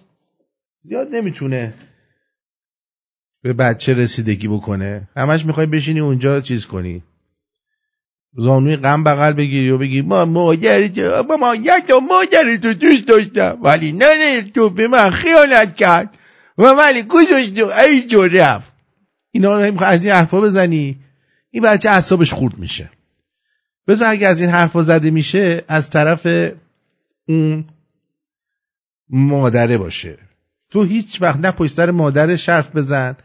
زیاد 0.85 1.15
نمی‌تونه 1.15 1.75
به 3.43 3.53
بچه 3.53 3.95
رسیدگی 3.95 4.49
بکنه. 4.49 5.09
همش 5.17 5.45
می‌خوای 5.45 5.67
بشینی 5.67 6.01
اونجا 6.01 6.41
چیز 6.41 6.67
کنی. 6.67 7.03
زانوی 8.37 8.77
غم 8.77 9.05
بغل 9.05 9.33
بگیری 9.33 9.71
و 9.71 9.79
بگی 9.79 10.03
ما 10.03 10.25
مادر 10.25 10.89
تو 10.89 11.23
ما 11.23 11.57
تو 11.89 12.01
مادر 12.01 12.57
تو 12.57 12.75
دوست 12.75 13.07
داشتم 13.07 13.59
ولی 13.63 13.93
نه 13.93 14.43
تو 14.43 14.71
به 14.71 14.89
من 14.89 15.11
خیانت 15.11 15.77
کرد 15.77 16.19
و 16.59 16.63
ولی 16.63 17.03
گذاشت 17.03 17.55
تو 17.55 17.67
ای 17.67 18.01
جو 18.01 18.23
رفت. 18.23 18.75
اینا 19.31 19.57
رو 19.57 19.83
از 19.83 20.05
این 20.05 20.15
حرفا 20.15 20.41
بزنی 20.41 20.99
این 21.51 21.63
بچه 21.63 21.91
اعصابش 21.91 22.33
خورد 22.33 22.59
میشه. 22.59 22.91
بذار 23.87 24.09
اگه 24.09 24.27
از 24.27 24.41
این 24.41 24.51
حرفا 24.51 24.83
زده 24.83 25.11
میشه 25.11 25.65
از 25.69 25.91
طرف 25.91 26.27
اون 27.29 27.65
مادره 29.09 29.79
باشه. 29.79 30.19
تو 30.71 30.85
هیچ 30.85 31.23
وقت 31.23 31.41
نه 31.41 31.51
پشت 31.51 31.75
سر 31.75 31.91
مادرش 31.91 32.49
حرف 32.49 32.77
بزن 32.77 33.17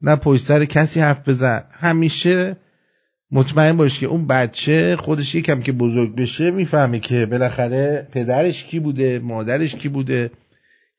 نه 0.00 0.16
پشت 0.16 0.44
سر 0.44 0.64
کسی 0.64 1.00
حرف 1.00 1.28
بزن. 1.28 1.64
همیشه 1.70 2.56
مطمئن 3.30 3.76
باش 3.76 3.98
که 3.98 4.06
اون 4.06 4.26
بچه 4.26 4.96
خودش 4.96 5.34
یکم 5.34 5.60
که 5.60 5.72
بزرگ 5.72 6.16
بشه 6.16 6.50
می‌فهمه 6.50 6.98
که 6.98 7.26
بالاخره 7.26 8.08
پدرش 8.12 8.64
کی 8.64 8.80
بوده 8.80 9.18
مادرش 9.18 9.74
کی 9.74 9.88
بوده 9.88 10.30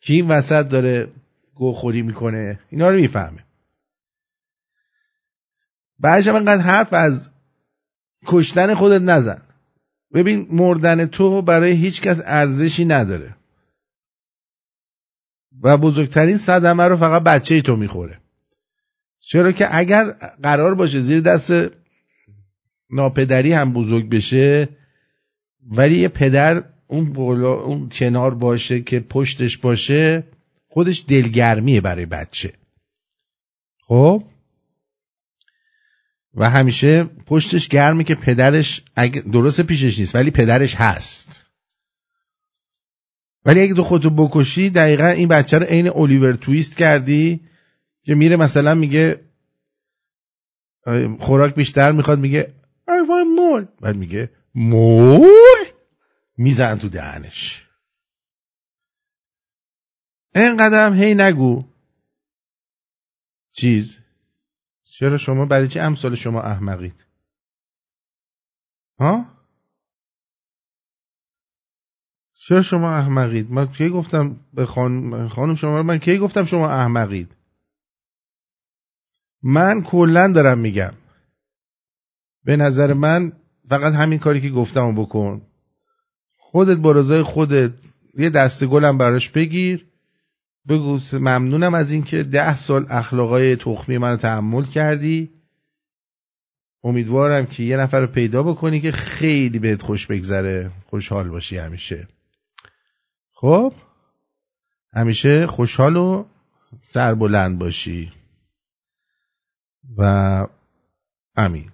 کی 0.02 0.14
این 0.14 0.28
وسط 0.28 0.68
داره 0.68 1.08
گوخوری 1.56 2.02
می‌کنه. 2.02 2.60
اینا 2.70 2.90
رو 2.90 2.96
می‌فهمه. 2.96 3.44
بعدش 6.00 6.28
انقدر 6.28 6.62
حرف 6.62 6.94
از 6.94 7.30
کشتن 8.26 8.74
خودت 8.74 9.02
نزن. 9.02 9.42
ببین 10.14 10.48
مردن 10.52 11.06
تو 11.06 11.42
برای 11.42 11.72
هیچ 11.72 12.02
کس 12.02 12.22
ارزشی 12.26 12.86
نداره. 12.86 13.36
و 15.62 15.78
بزرگترین 15.78 16.38
صدمه 16.38 16.84
رو 16.84 16.98
فقط 16.98 17.24
بچه 17.24 17.56
ای 17.56 17.62
تو 17.62 17.76
می‌خوره. 17.76 18.20
چرا 19.20 19.52
که 19.52 19.78
اگر 19.78 20.12
قرار 20.44 20.76
باشه 20.76 21.02
زیر 21.02 21.20
دست 21.20 21.52
ناپدری 22.90 23.54
هم 23.54 23.74
بزرگ 23.74 24.10
بشه 24.10 24.70
ولی 25.72 26.00
یه 26.00 26.08
پدر 26.08 26.64
اون 26.88 27.14
بالا 27.14 27.54
اون 27.54 27.90
کنار 27.90 28.36
باشه 28.36 28.82
که 28.82 29.00
پشتش 29.00 29.58
باشه 29.58 30.24
خودش 30.68 31.06
دلگرمیه 31.08 31.82
برای 31.82 32.06
بچه. 32.06 32.54
خب؟ 33.80 34.24
و 36.38 36.50
همیشه 36.50 37.04
پشتش 37.04 37.68
گرمه 37.68 38.04
که 38.04 38.16
پدرش 38.16 38.84
اگه 38.96 39.22
درست 39.22 39.62
پیشش 39.62 40.00
نیست 40.00 40.16
ولی 40.16 40.32
پدرش 40.32 40.76
هست. 40.76 41.46
ولی 43.46 43.62
اگه 43.62 43.74
تو 43.74 43.84
خودتو 43.84 44.10
بکشی 44.10 44.70
دقیقا 44.70 45.08
این 45.08 45.28
بچه 45.28 45.58
رو 45.58 45.66
عین 45.66 45.90
الیور 45.90 46.34
تویست 46.34 46.78
کردی 46.78 47.40
که 48.04 48.16
میره 48.16 48.36
مثلا 48.36 48.76
میگه 48.76 49.26
خوراک 51.20 51.56
بیشتر 51.56 51.92
می‌خواد 51.92 52.20
میگه 52.20 52.54
I 52.90 53.06
want 53.08 53.40
more. 53.40 53.82
بعد 53.82 53.96
میگه 53.96 54.32
more? 54.56 55.74
میزن 56.38 56.76
تو 56.76 56.90
دهنش. 56.90 57.68
اینقدر 60.36 60.94
هی 60.94 61.16
نگو. 61.16 61.64
چیز؟ 63.52 63.98
چرا 65.00 65.18
شما 65.18 65.46
برای 65.46 65.68
چی 65.68 65.80
امثال 65.80 66.16
شما 66.16 66.42
احمقید؟ 66.42 67.06
ها؟ 69.00 69.26
چرا 72.34 72.62
شما 72.62 72.92
احمقید؟ 72.92 73.52
من 73.52 73.68
کی 73.68 73.90
گفتم 73.90 74.40
به 74.54 74.66
خان... 74.66 75.28
خانم 75.28 75.56
شما 75.56 75.84
من 75.84 75.98
کی 75.98 76.18
گفتم 76.18 76.46
شما 76.46 76.70
احمقید؟ 76.70 77.38
من 79.44 79.84
کلا 79.84 80.32
دارم 80.36 80.60
میگم. 80.60 80.94
به 82.44 82.58
نظر 82.58 82.94
من 82.94 83.32
فقط 83.70 83.94
همین 83.94 84.20
کاری 84.20 84.42
که 84.42 84.50
گفتم 84.50 84.96
بکن. 84.96 85.48
خودت 86.38 86.78
با 86.78 87.24
خودت 87.24 87.74
یه 88.14 88.30
دست 88.30 88.66
گلم 88.66 88.98
براش 88.98 89.30
بگیر. 89.30 89.92
بگو 90.70 91.00
ممنونم 91.14 91.74
از 91.74 91.92
اینکه 91.92 92.24
ده 92.24 92.56
سال 92.56 92.86
اخلاقای 92.90 93.56
تخمی 93.56 93.98
من 93.98 94.18
تحمل 94.18 94.64
کردی. 94.64 95.30
امیدوارم 96.84 97.46
که 97.46 97.64
یه 97.64 97.78
نفر 97.78 98.00
رو 98.00 98.08
پیدا 98.08 98.44
بکنی 98.44 98.82
که 98.82 98.92
خیلی 98.92 99.60
بهت 99.60 99.82
خوش 99.82 100.08
بگذره. 100.08 100.72
خوشحال 100.90 101.30
باشی 101.30 101.58
همیشه. 101.58 102.08
خب؟ 103.34 103.74
همیشه 104.94 105.48
خوشحال 105.48 105.96
و 105.96 106.26
سربلند 106.88 107.60
باشی. 107.60 108.14
و 109.98 110.48
امین. 111.36 111.72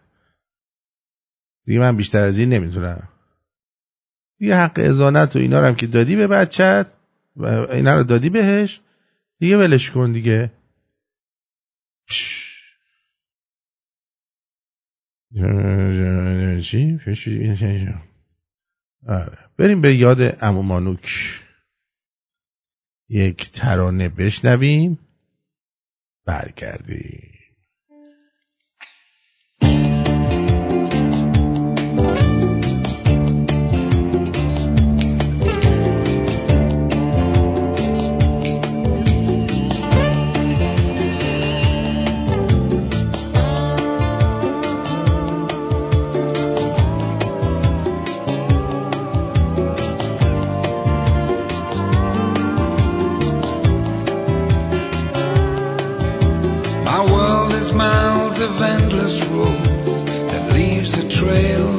دیگه 1.66 1.80
من 1.80 1.98
بیشتر 1.98 2.24
از 2.24 2.38
این 2.38 2.50
نمی‌تونم. 2.50 3.10
یه 4.40 4.56
حق 4.56 4.80
ازانت 4.80 5.36
و 5.36 5.40
اینا 5.40 5.62
هم 5.62 5.76
که 5.76 5.88
دادی 5.88 6.16
به 6.16 6.28
بچت 6.28 6.88
اینا 7.38 7.98
رو 7.98 8.04
دادی 8.04 8.30
بهش؟ 8.30 8.82
دیگه 9.40 9.58
ولش 9.58 9.92
کن 9.92 10.12
دیگه. 10.12 10.52
آره. 19.08 19.38
بریم 19.58 19.82
به 19.82 19.96
یاد 19.96 20.44
امومانوک 20.44 21.40
یک 23.10 23.52
ترانه 23.52 24.10
بشنویم. 24.10 25.00
برگردیم. 26.26 27.33
crossroads 59.20 60.04
that 60.32 60.54
leaves 60.54 60.98
a 60.98 61.08
trail 61.08 61.73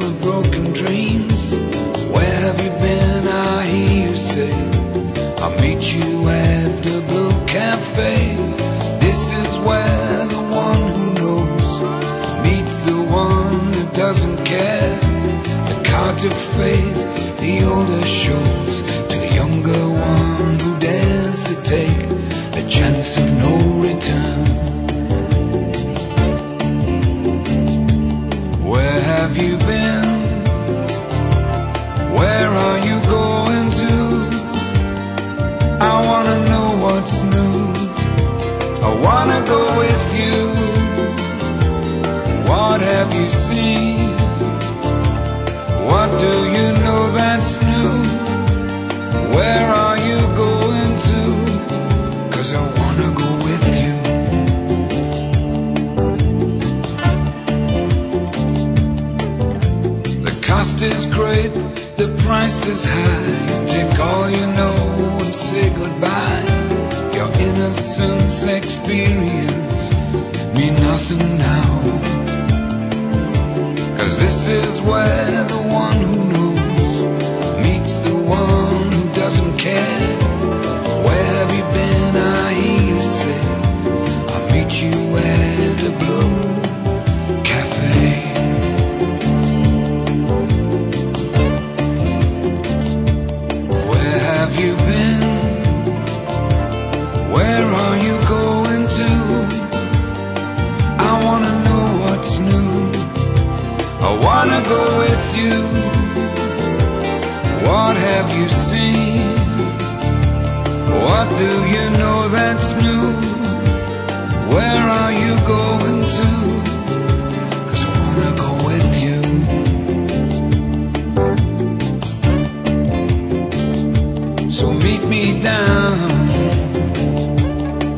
Meet 124.85 125.03
me 125.05 125.41
down 125.41 125.93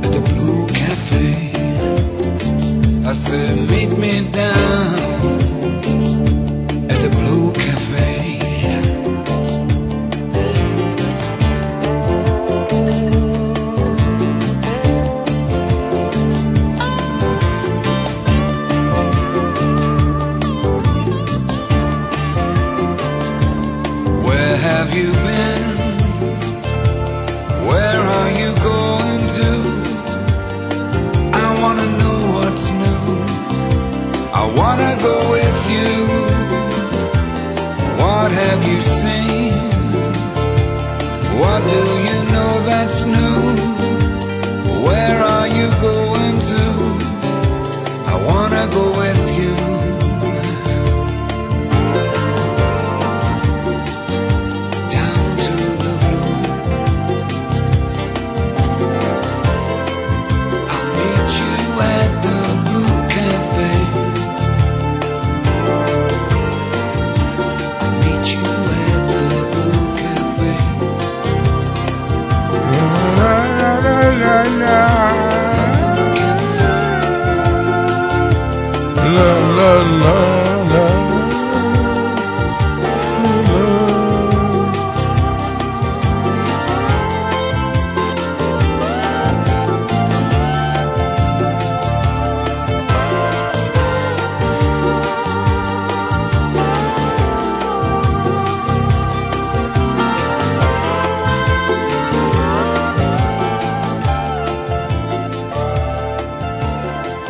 at 0.05 0.11
the 0.13 0.21
Blue 0.33 0.67
Cafe. 0.67 1.51
I 3.05 3.11
said, 3.11 3.69
meet 3.69 3.91
me 3.97 4.31
down 4.31 4.46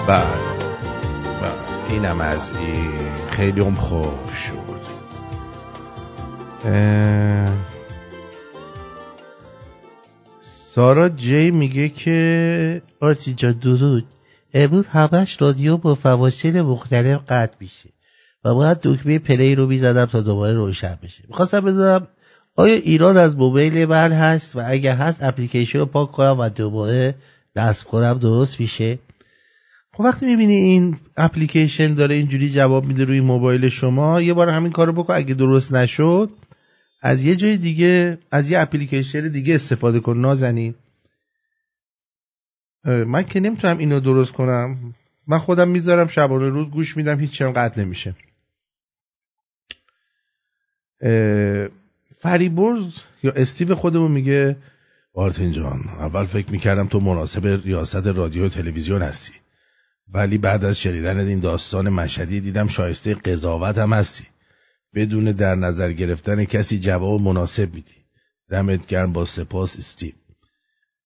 بله 0.08 0.24
بله 1.42 1.92
اینم 1.92 2.22
از 2.22 2.52
این 2.58 2.92
خیلی 3.32 3.62
هم 3.62 3.76
خوب 3.76 4.30
شد 4.34 4.78
سارا 10.42 11.10
جی 11.10 11.52
میگه 11.52 11.90
که 11.90 12.82
آرتی 13.00 13.34
جا 13.34 13.52
درود. 13.52 14.06
امروز 14.54 14.88
همش 14.88 15.42
رادیو 15.42 15.78
با 15.78 15.96
فواصل 15.96 16.62
مختلف 16.62 17.22
قطع 17.30 17.56
میشه 17.60 17.90
و 18.46 18.54
باید 18.54 18.78
دکمه 18.84 19.20
پلی 19.20 19.56
رو 19.56 19.68
می‌زدم 19.68 20.06
تا 20.06 20.22
دوباره 20.22 20.54
روشن 20.54 20.98
بشه. 21.04 21.24
می‌خواستم 21.28 21.62
بدونم 21.62 22.08
آیا 22.56 22.76
ایران 22.76 23.18
از 23.18 23.38
موبایل 23.38 23.86
من 23.86 24.12
هست 24.12 24.56
و 24.56 24.62
اگر 24.66 24.96
هست 24.96 25.24
اپلیکیشن 25.24 25.80
رو 25.80 25.86
پاک 25.86 26.12
کنم 26.12 26.36
و 26.40 26.50
دوباره 26.50 27.16
دست 27.56 27.84
کنم 27.84 28.14
درست 28.14 28.60
میشه؟ 28.60 29.00
خب 29.98 30.04
وقتی 30.04 30.26
می‌بینی 30.26 30.54
این 30.54 30.98
اپلیکیشن 31.18 31.94
داره 31.94 32.16
اینجوری 32.16 32.50
جواب 32.50 32.86
میده 32.86 33.06
روی 33.06 33.22
موبایل 33.22 33.70
شما 33.70 34.22
یه 34.22 34.34
بار 34.34 34.50
همین 34.50 34.72
کارو 34.72 34.94
بکن. 34.94 35.14
اگه 35.14 35.34
درست 35.34 35.74
نشد 35.74 36.32
از 37.02 37.24
یه 37.24 37.36
جای 37.36 37.58
دیگه 37.58 38.18
از 38.32 38.50
یه 38.50 38.60
اپلیکیشن 38.60 39.28
دیگه 39.28 39.56
استفاده 39.56 40.00
کن 40.00 40.18
نازنین. 40.18 40.76
من 42.86 43.24
که 43.24 43.40
نمی‌تونم 43.40 43.78
اینو 43.78 44.00
درست 44.00 44.32
کنم. 44.32 44.94
من 45.28 45.38
خودم 45.38 45.68
می‌ذارم 45.68 46.08
شبانه 46.08 46.50
روز 46.50 46.68
گوش 46.68 46.98
میدم 46.98 47.20
هیچ 47.20 47.32
چیم 47.32 47.52
قطع 47.52 47.82
نمیشه. 47.82 48.16
فریبرز 52.22 52.94
یا 53.24 53.32
استیو 53.32 53.76
خودمون 53.76 54.12
میگه 54.12 54.58
مارتین 55.16 55.52
جان 55.52 55.80
اول 56.00 56.26
فکر 56.26 56.52
می‌کردم 56.52 56.88
تو 56.88 57.00
مناسب 57.00 57.48
ریاست 57.48 58.08
رادیو 58.08 58.46
و 58.46 58.50
تلویزیون 58.50 59.02
هستی. 59.02 59.34
ولی 60.10 60.38
بعد 60.38 60.66
از 60.66 60.80
شنیدن 60.80 61.20
این 61.20 61.40
داستان 61.40 61.90
مشهدی 61.90 62.42
دیدم 62.42 62.68
شایسته 62.68 63.14
قضاوت 63.14 63.78
هم 63.78 63.94
هستی. 63.94 64.28
بدون 64.94 65.32
در 65.32 65.56
نظر 65.56 65.94
گرفتن 65.94 66.46
کسی 66.46 66.80
جواب 66.80 67.22
مناسب 67.22 67.74
میدی. 67.74 67.96
دمت 68.50 68.88
گرم 68.88 69.14
با 69.14 69.26
سپاس 69.26 69.78
استیو 69.78 70.14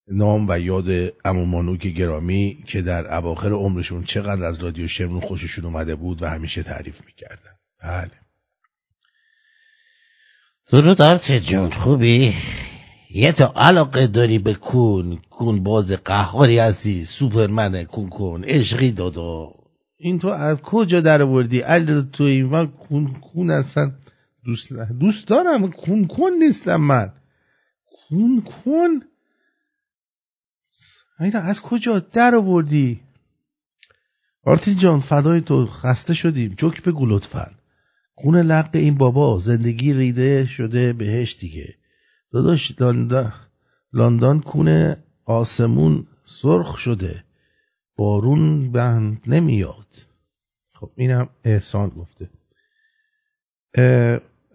نام 0.07 0.45
و 0.49 0.59
یاد 0.59 1.13
امومانوک 1.25 1.87
گرامی 1.87 2.63
که 2.67 2.81
در 2.81 3.15
اواخر 3.15 3.51
عمرشون 3.51 4.03
چقدر 4.03 4.45
از 4.45 4.63
رادیو 4.63 4.87
شمرون 4.87 5.19
خوششون 5.19 5.65
اومده 5.65 5.95
بود 5.95 6.21
و 6.21 6.25
همیشه 6.25 6.63
تعریف 6.63 7.05
می‌کردن. 7.05 7.51
بله. 7.83 8.11
درود 10.67 11.01
آرت 11.01 11.31
جون 11.31 11.69
خوبی؟ 11.69 12.33
یه 13.13 13.31
تا 13.31 13.53
علاقه 13.55 14.07
داری 14.07 14.39
به 14.39 14.53
کون؟ 14.53 15.17
کون 15.29 15.63
باز 15.63 15.91
قهاری 15.91 16.59
هستی 16.59 17.05
سوپرمن 17.05 17.83
کون 17.83 18.09
کن 18.09 18.43
عشقی 18.43 18.91
دادا. 18.91 19.53
این 19.97 20.19
تو 20.19 20.27
از 20.27 20.61
کجا 20.61 21.01
در 21.01 21.21
آوردی؟ 21.21 21.59
علی 21.59 22.09
تو 22.13 22.23
این 22.23 22.45
من 22.45 22.67
کون 22.67 23.13
کون 23.13 23.49
اصلا 23.51 23.91
دوست 24.45 24.73
دوست 24.73 25.27
دارم. 25.27 25.71
کون 25.71 26.07
کن 26.07 26.29
نیستم 26.39 26.81
من. 26.81 27.13
کون 28.09 28.41
کن؟ 28.41 28.89
اینا 31.19 31.39
از 31.39 31.61
کجا 31.61 31.99
در 31.99 32.35
آوردی؟ 32.35 33.01
آرتین 34.43 34.77
جان 34.77 34.99
فدای 34.99 35.41
تو 35.41 35.65
خسته 35.65 36.13
شدیم. 36.13 36.53
جوک 36.57 36.83
بگو 36.83 37.05
لطفا. 37.05 37.51
خون 38.15 38.35
لق 38.35 38.69
این 38.73 38.95
بابا 38.95 39.39
زندگی 39.39 39.93
ریده 39.93 40.45
شده 40.45 40.93
بهش 40.93 41.35
دیگه. 41.39 41.80
داداش 42.31 42.81
لندن 42.81 43.33
لندن 43.93 44.39
کون 44.39 44.95
آسمون 45.25 46.07
سرخ 46.25 46.77
شده. 46.77 47.23
بارون 47.95 48.71
بند 48.71 49.21
نمیاد. 49.27 49.87
خب 50.73 50.91
اینم 50.95 51.29
احسان 51.43 51.89
گفته. 51.89 52.29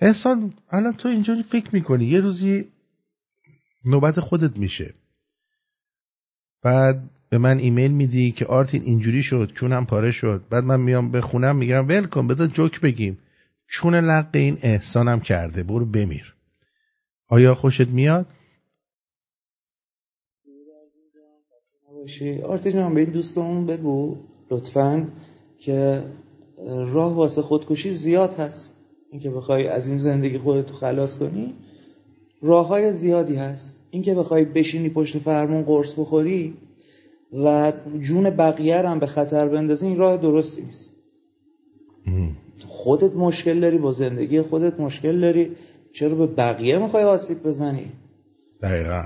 احسان 0.00 0.54
الان 0.70 0.92
تو 0.92 1.08
اینجوری 1.08 1.42
فکر 1.42 1.74
می‌کنی 1.74 2.04
یه 2.04 2.20
روزی 2.20 2.68
نوبت 3.84 4.20
خودت 4.20 4.58
میشه. 4.58 4.94
بعد 6.62 7.10
به 7.28 7.38
من 7.38 7.58
ایمیل 7.58 7.90
میدی 7.90 8.30
که 8.32 8.46
آرتین 8.46 8.82
اینجوری 8.82 9.22
شد 9.22 9.52
چونم 9.54 9.86
پاره 9.86 10.10
شد. 10.10 10.44
بعد 10.50 10.64
من 10.64 10.80
میام 10.80 11.10
به 11.10 11.20
خونم 11.20 11.56
میگم 11.56 11.88
ول 11.88 12.06
کن 12.06 12.26
بذار 12.26 12.46
جوک 12.46 12.80
بگیم. 12.80 13.18
چون 13.68 13.94
لق 13.94 14.28
این 14.32 14.58
احسانم 14.62 15.20
کرده 15.20 15.62
برو 15.62 15.86
بمیر. 15.86 16.35
آیا 17.28 17.54
خوشت 17.54 17.88
میاد؟ 17.88 18.26
آرتی 22.44 22.72
جان 22.72 22.94
به 22.94 23.00
این 23.00 23.10
دوستمون 23.10 23.66
بگو 23.66 24.16
لطفا 24.50 25.08
که 25.58 26.04
راه 26.66 27.14
واسه 27.14 27.42
خودکشی 27.42 27.94
زیاد 27.94 28.34
هست. 28.34 28.74
اینکه 29.10 29.30
بخوای 29.30 29.68
از 29.68 29.86
این 29.86 29.98
زندگی 29.98 30.38
خودتو 30.38 30.74
خلاص 30.74 31.18
کنی 31.18 31.54
راه 32.42 32.66
های 32.66 32.92
زیادی 32.92 33.34
هست. 33.34 33.76
اینکه 33.90 34.14
بخوای 34.14 34.44
بشینی 34.44 34.88
پشت 34.88 35.18
فرمون 35.18 35.62
قرص 35.62 35.94
بخوری 35.98 36.54
و 37.32 37.72
جون 38.00 38.30
بقیه 38.30 38.88
هم 38.88 38.98
به 38.98 39.06
خطر 39.06 39.48
بندازی 39.48 39.86
این 39.86 39.96
راه 39.96 40.16
درستی 40.16 40.62
نیست. 40.62 40.94
خودت 42.66 43.14
مشکل 43.14 43.60
داری 43.60 43.78
با 43.78 43.92
زندگی 43.92 44.42
خودت 44.42 44.80
مشکل 44.80 45.20
داری. 45.20 45.56
چرا 45.98 46.14
به 46.14 46.26
بقیه 46.26 46.78
می‌خوای 46.78 47.04
آسیب 47.04 47.42
بزنی 47.42 47.92
دقیقا 48.62 49.04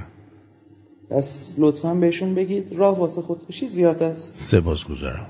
پس 1.11 1.55
لطفا 1.59 1.95
بهشون 1.95 2.35
بگید 2.35 2.73
راه 2.73 2.99
واسه 2.99 3.23
خودکشی 3.23 3.69
زیاد 3.69 4.03
است 4.03 4.37
سپاس 4.37 4.85
گذارم 4.85 5.27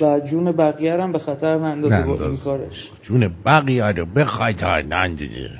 و 0.00 0.20
جون 0.20 0.52
بقیه 0.52 1.02
هم 1.02 1.12
به 1.12 1.18
خطر 1.18 1.58
نندازه 1.58 2.02
با 2.02 2.26
این. 2.26 2.36
کارش 2.36 2.90
جون 3.02 3.28
بقیه 3.46 3.86
رو 3.86 4.06
بخوای 4.06 4.54
تا 4.54 4.80
نندازه 4.80 5.50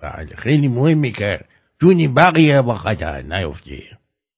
بله 0.00 0.36
خیلی 0.36 0.68
مهمی 0.68 1.12
که 1.12 1.40
جونی 1.80 2.08
بقیه 2.08 2.62
با 2.62 2.74
خطر 2.74 3.22
نیفتی 3.22 3.82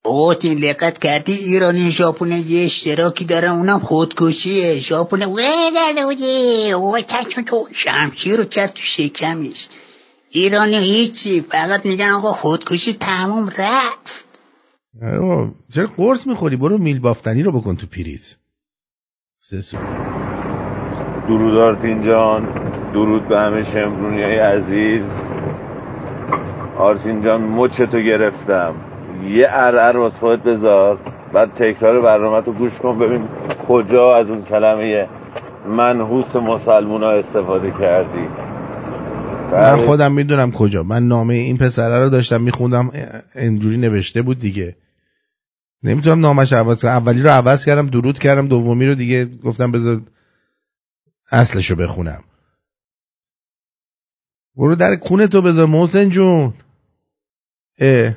اوتین 0.05 0.59
دقت 0.59 0.99
کردی 0.99 1.33
ایرانی 1.33 1.91
ژاپن 1.91 2.33
یه 2.33 2.65
اشتراکی 2.65 3.25
دارن 3.25 3.51
اونم 3.51 3.79
خودکشیه 3.79 4.75
ژاپن 4.75 5.23
و 5.23 5.37
تو 7.47 7.69
شمشیر 7.73 8.37
رو 8.37 8.45
کرد 8.45 8.71
تو 8.71 8.83
شکمش 8.83 9.69
ایرانی 10.35 10.77
هیچی. 10.77 11.41
فقط 11.41 11.87
میگن 11.87 12.11
آقا 12.11 12.33
خودکشی 12.33 12.93
تموم 12.93 13.49
رفت. 13.49 14.29
آره، 15.03 15.51
چرا 15.75 15.89
قرص 15.97 16.27
می‌خوری؟ 16.27 16.57
برو 16.57 16.79
میل 16.79 17.01
بافتنی 17.01 17.43
رو 17.43 17.53
بکن 17.53 17.77
تو 17.77 17.87
پریز 17.87 18.37
سه 19.41 19.61
سو. 19.61 19.77
درود 21.29 21.59
آرتین 21.59 22.03
جان. 22.03 22.47
درود 22.93 23.29
به 23.29 23.39
همه 23.39 23.65
شمرونی 23.65 24.23
های 24.23 24.39
عزیز. 24.39 25.03
آرتین 26.79 27.23
جان 27.23 27.43
مچتو 27.43 28.01
گرفتم. 28.01 28.75
یه 29.25 29.47
ارعر 29.51 29.97
واسه 29.97 30.17
خودت 30.17 30.43
بذار. 30.43 30.99
بعد 31.33 31.55
تکرار 31.55 32.01
برنامه 32.01 32.43
تو 32.43 32.53
گوش 32.53 32.79
کن 32.79 32.99
ببین 32.99 33.29
کجا 33.69 34.17
از 34.17 34.31
اون 34.31 34.45
کلمه 34.45 35.09
منحوس 35.67 36.37
مسلمونا 36.37 37.11
استفاده 37.11 37.71
کردی. 37.71 38.29
من 39.53 39.87
خودم 39.87 40.13
می‌دونم 40.13 40.53
کجا. 40.53 40.83
من 40.83 41.09
نامه 41.09 41.35
این 41.35 41.59
پسره 41.59 41.99
رو 41.99 42.11
داشتم 42.11 42.41
میخوندم 42.41 42.91
اینجوری 43.35 43.77
نوشته 43.77 44.23
بود 44.23 44.39
دیگه. 44.39 44.77
نمی‌تونم 45.83 46.21
نامش 46.21 46.53
عوض 46.53 46.83
کنم. 46.83 46.91
اولی 46.91 47.23
رو 47.23 47.31
عوض 47.31 47.65
کردم 47.65 47.87
درود 47.87 48.19
کردم 48.19 48.49
دومی 48.49 48.87
رو 48.87 48.95
دیگه 48.95 49.25
گفتم 49.25 49.73
بذار 49.73 50.03
اصلش 51.31 51.71
رو 51.71 51.77
بخونم. 51.77 52.25
برو 54.57 54.75
در 54.75 54.97
کونه 54.97 55.27
تو 55.27 55.43
بذار 55.43 55.67
محسن 55.67 56.09
جون. 56.09 56.55
اه. 57.79 58.17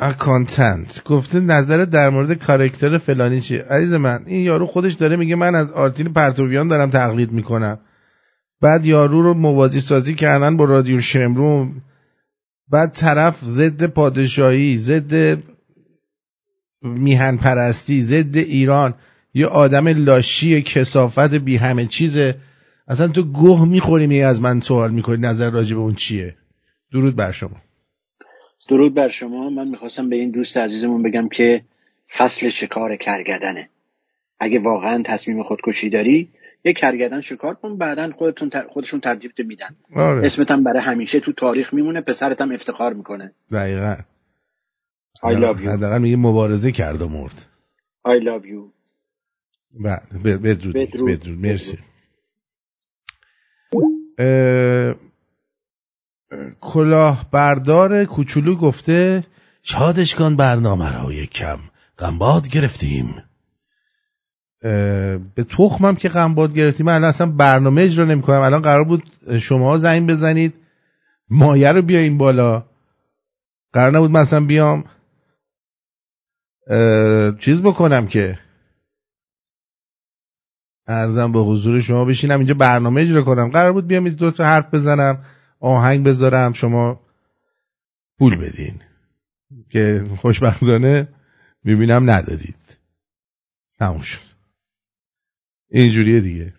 اکانتنت 0.00 1.04
گفته 1.04 1.40
نظر 1.40 1.84
در 1.84 2.10
مورد 2.10 2.32
کارکتر 2.32 2.98
فلانی 2.98 3.40
چیه؟ 3.40 3.62
عزیز 3.62 3.92
من 3.92 4.22
این 4.26 4.40
یارو 4.40 4.66
خودش 4.66 4.92
داره 4.92 5.16
میگه 5.16 5.34
من 5.34 5.54
از 5.54 5.72
آرتین 5.72 6.12
پرتویان 6.12 6.68
دارم 6.68 6.90
تقلید 6.90 7.32
می‌کنم. 7.32 7.78
بعد 8.60 8.86
یارو 8.86 9.22
رو 9.22 9.34
موازی 9.34 9.80
سازی 9.80 10.14
کردن 10.14 10.56
با 10.56 10.64
رادیو 10.64 11.00
شمرون. 11.00 11.82
بعد 12.68 12.92
طرف 12.92 13.44
ضد 13.44 13.86
پادشاهی 13.86 14.78
ضد 14.78 15.42
میهن 16.82 17.36
پرستی 17.36 18.02
ضد 18.02 18.36
ایران. 18.36 18.94
یه 19.34 19.46
آدم 19.46 19.88
لاشی 19.88 20.62
کسافت 20.62 21.34
بی 21.34 21.56
همه 21.56 21.86
چیزه. 21.86 22.34
اصلا 22.88 23.08
تو 23.08 23.22
گوه 23.22 23.68
می‌خوری 23.68 24.06
می 24.06 24.22
از 24.22 24.40
من 24.40 24.60
سوال 24.60 24.90
می‌کنی 24.90 25.16
نظر 25.16 25.50
راجع 25.50 25.74
به 25.74 25.80
اون 25.80 25.94
چیه؟ 25.94 26.36
درود 26.92 27.16
بر 27.16 27.32
شما. 27.32 27.56
درود 28.70 28.94
بر 28.94 29.08
شما. 29.08 29.50
من 29.50 29.68
می‌خواستم 29.68 30.08
به 30.08 30.16
این 30.16 30.30
دوست 30.30 30.56
عزیزمون 30.56 31.02
بگم 31.02 31.28
که 31.28 31.64
فصل 32.16 32.48
شکار 32.48 32.96
کرگدنه. 32.96 33.68
اگه 34.40 34.58
واقعا 34.60 35.02
تصمیم 35.06 35.42
خودکشی 35.42 35.90
داری 35.90 36.28
یه 36.64 36.72
کرگدن 36.72 37.20
شکار 37.20 37.54
کن 37.54 37.78
بعدا 37.78 38.12
خودتون 38.12 38.50
خودشون 38.68 39.00
ترتیب 39.00 39.32
میدن. 39.38 39.76
آره. 39.96 40.26
اسمت 40.26 40.50
هم 40.50 40.64
برای 40.64 40.82
همیشه 40.82 41.20
تو 41.20 41.32
تاریخ 41.32 41.74
میمونه 41.74 42.00
پسرت 42.00 42.40
هم 42.40 42.52
افتخار 42.52 42.92
می‌کنه. 42.92 43.32
دقیقا. 43.52 43.96
I 45.26 45.32
love 45.34 45.58
you. 45.60 45.68
حداقل 45.68 45.98
میگه 45.98 46.16
مبارزه 46.16 46.72
کرد 46.72 47.02
و 47.02 47.08
مرد. 47.08 47.46
I 48.08 48.20
love 48.22 48.46
you. 48.46 48.72
بله 49.80 50.38
بدرود 50.38 50.74
بدرود. 50.74 51.10
بدرود. 51.10 51.38
مرسی. 51.46 51.78
کلاه 56.60 57.30
بردار 57.30 58.04
کوچولو 58.04 58.56
گفته 58.56 59.24
شادش 59.62 60.14
کن 60.14 60.36
برنامه 60.36 60.92
را 60.92 61.12
یک 61.12 61.30
کم 61.30 61.58
غمباد 61.98 62.48
گرفتیم. 62.48 63.22
به 65.34 65.44
تخمم 65.48 65.96
که 65.96 66.08
غمباد 66.08 66.54
گرفتیم 66.54 66.86
من 66.86 66.94
الان 66.94 67.08
اصلا 67.08 67.26
برنامه 67.26 67.82
اجرا 67.82 68.04
نمی‌کنم 68.04 68.40
الان 68.40 68.62
قرار 68.62 68.84
بود 68.84 69.02
شما 69.40 69.78
زنگ 69.78 70.10
بزنید. 70.10 70.60
مایه 71.30 71.72
رو 71.72 71.82
بیاین 71.82 72.18
بالا. 72.18 72.64
قرار 73.72 73.92
نبود 73.92 74.10
مثلا 74.10 74.40
بیام. 74.40 74.84
اه، 76.66 77.36
چیز 77.38 77.62
بکنم 77.62 78.06
که 78.06 78.38
ارزم 80.86 81.32
به 81.32 81.38
حضور 81.38 81.80
شما 81.80 82.04
بشینم 82.04 82.38
اینجا 82.38 82.54
برنامه 82.54 83.00
اجرا 83.00 83.22
کنم. 83.22 83.50
قرار 83.50 83.72
بود 83.72 83.86
بیام 83.86 84.08
دو 84.08 84.30
تا 84.30 84.44
حرف 84.44 84.74
بزنم. 84.74 85.24
آهنگ 85.60 86.04
بذارم 86.04 86.52
شما 86.52 87.00
پول 88.18 88.36
بدین. 88.36 88.74
که 89.70 90.04
خوشبختانه 90.16 91.08
می‌بینم 91.64 92.10
ندادید. 92.10 92.76
تموم 93.78 94.00
شد. 94.00 94.20
اینجوریه 95.70 96.20
دیگه. 96.20 96.52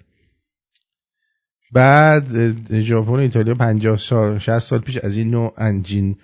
بعد 1.72 2.82
ژاپن 2.82 3.12
و 3.12 3.14
ایتالیا 3.16 3.56
50 3.56 3.98
سال 3.98 4.38
60 4.38 4.60
سال 4.60 4.80
پیش 4.80 4.98
از 4.98 5.18
این 5.18 5.32
نوع 5.32 5.54
انجین 5.58 6.18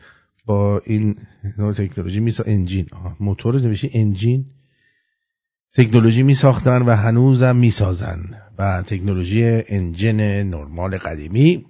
با 0.45 0.81
این 0.85 1.15
نوع 1.57 1.73
تکنولوژی 1.73 2.19
میسا 2.19 2.43
انجین. 2.47 2.87
موتور 3.19 3.53
رو 3.53 3.59
نوشی 3.59 3.89
انجین 3.93 4.45
تکنولوژی 5.73 6.23
می 6.23 6.33
ساختن 6.33 6.81
و 6.81 6.95
هنوزم 6.95 7.55
می 7.55 7.71
سازن 7.71 8.41
و 8.57 8.81
تکنولوژی 8.81 9.43
انجن 9.67 10.43
نرمال 10.43 10.97
قدیمی 10.97 11.65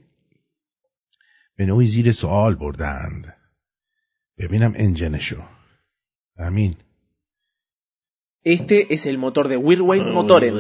به 1.57 1.67
نوعی 1.67 1.87
زیر 1.87 2.13
سوال 2.13 2.55
بردند 2.55 3.37
ببینم 4.39 4.73
انجنشو 4.77 5.43
امین 6.39 6.75
Este 8.45 8.93
es 8.95 9.07
el 9.07 9.19
motor 9.19 9.47
de 9.47 9.57
Whirlwind 9.57 10.13
Motoren. 10.13 10.55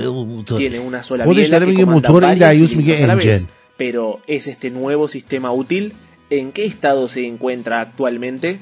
Tiene 0.56 0.78
una 0.78 1.02
sola 1.02 1.24
خودش 1.24 1.46
biela 1.46 1.50
داره 1.50 1.66
que 1.66 1.70
میگه 1.70 1.84
comanda 1.84 2.10
موتور 2.10 2.24
این 2.24 2.38
varios 2.38 2.52
دیوس 2.52 2.76
میگه 2.76 2.96
cilindros 2.96 3.04
a 3.04 3.06
la 3.06 3.14
vez. 3.14 3.26
انجن 3.26 3.48
Pero 3.78 4.20
¿es 4.26 4.46
este 4.46 4.70
nuevo 4.70 5.08
sistema 5.08 5.52
útil? 5.52 5.92
¿En 6.30 6.52
qué 6.52 6.64
estado 6.64 7.08
se 7.08 7.26
encuentra 7.26 7.80
actualmente? 7.80 8.58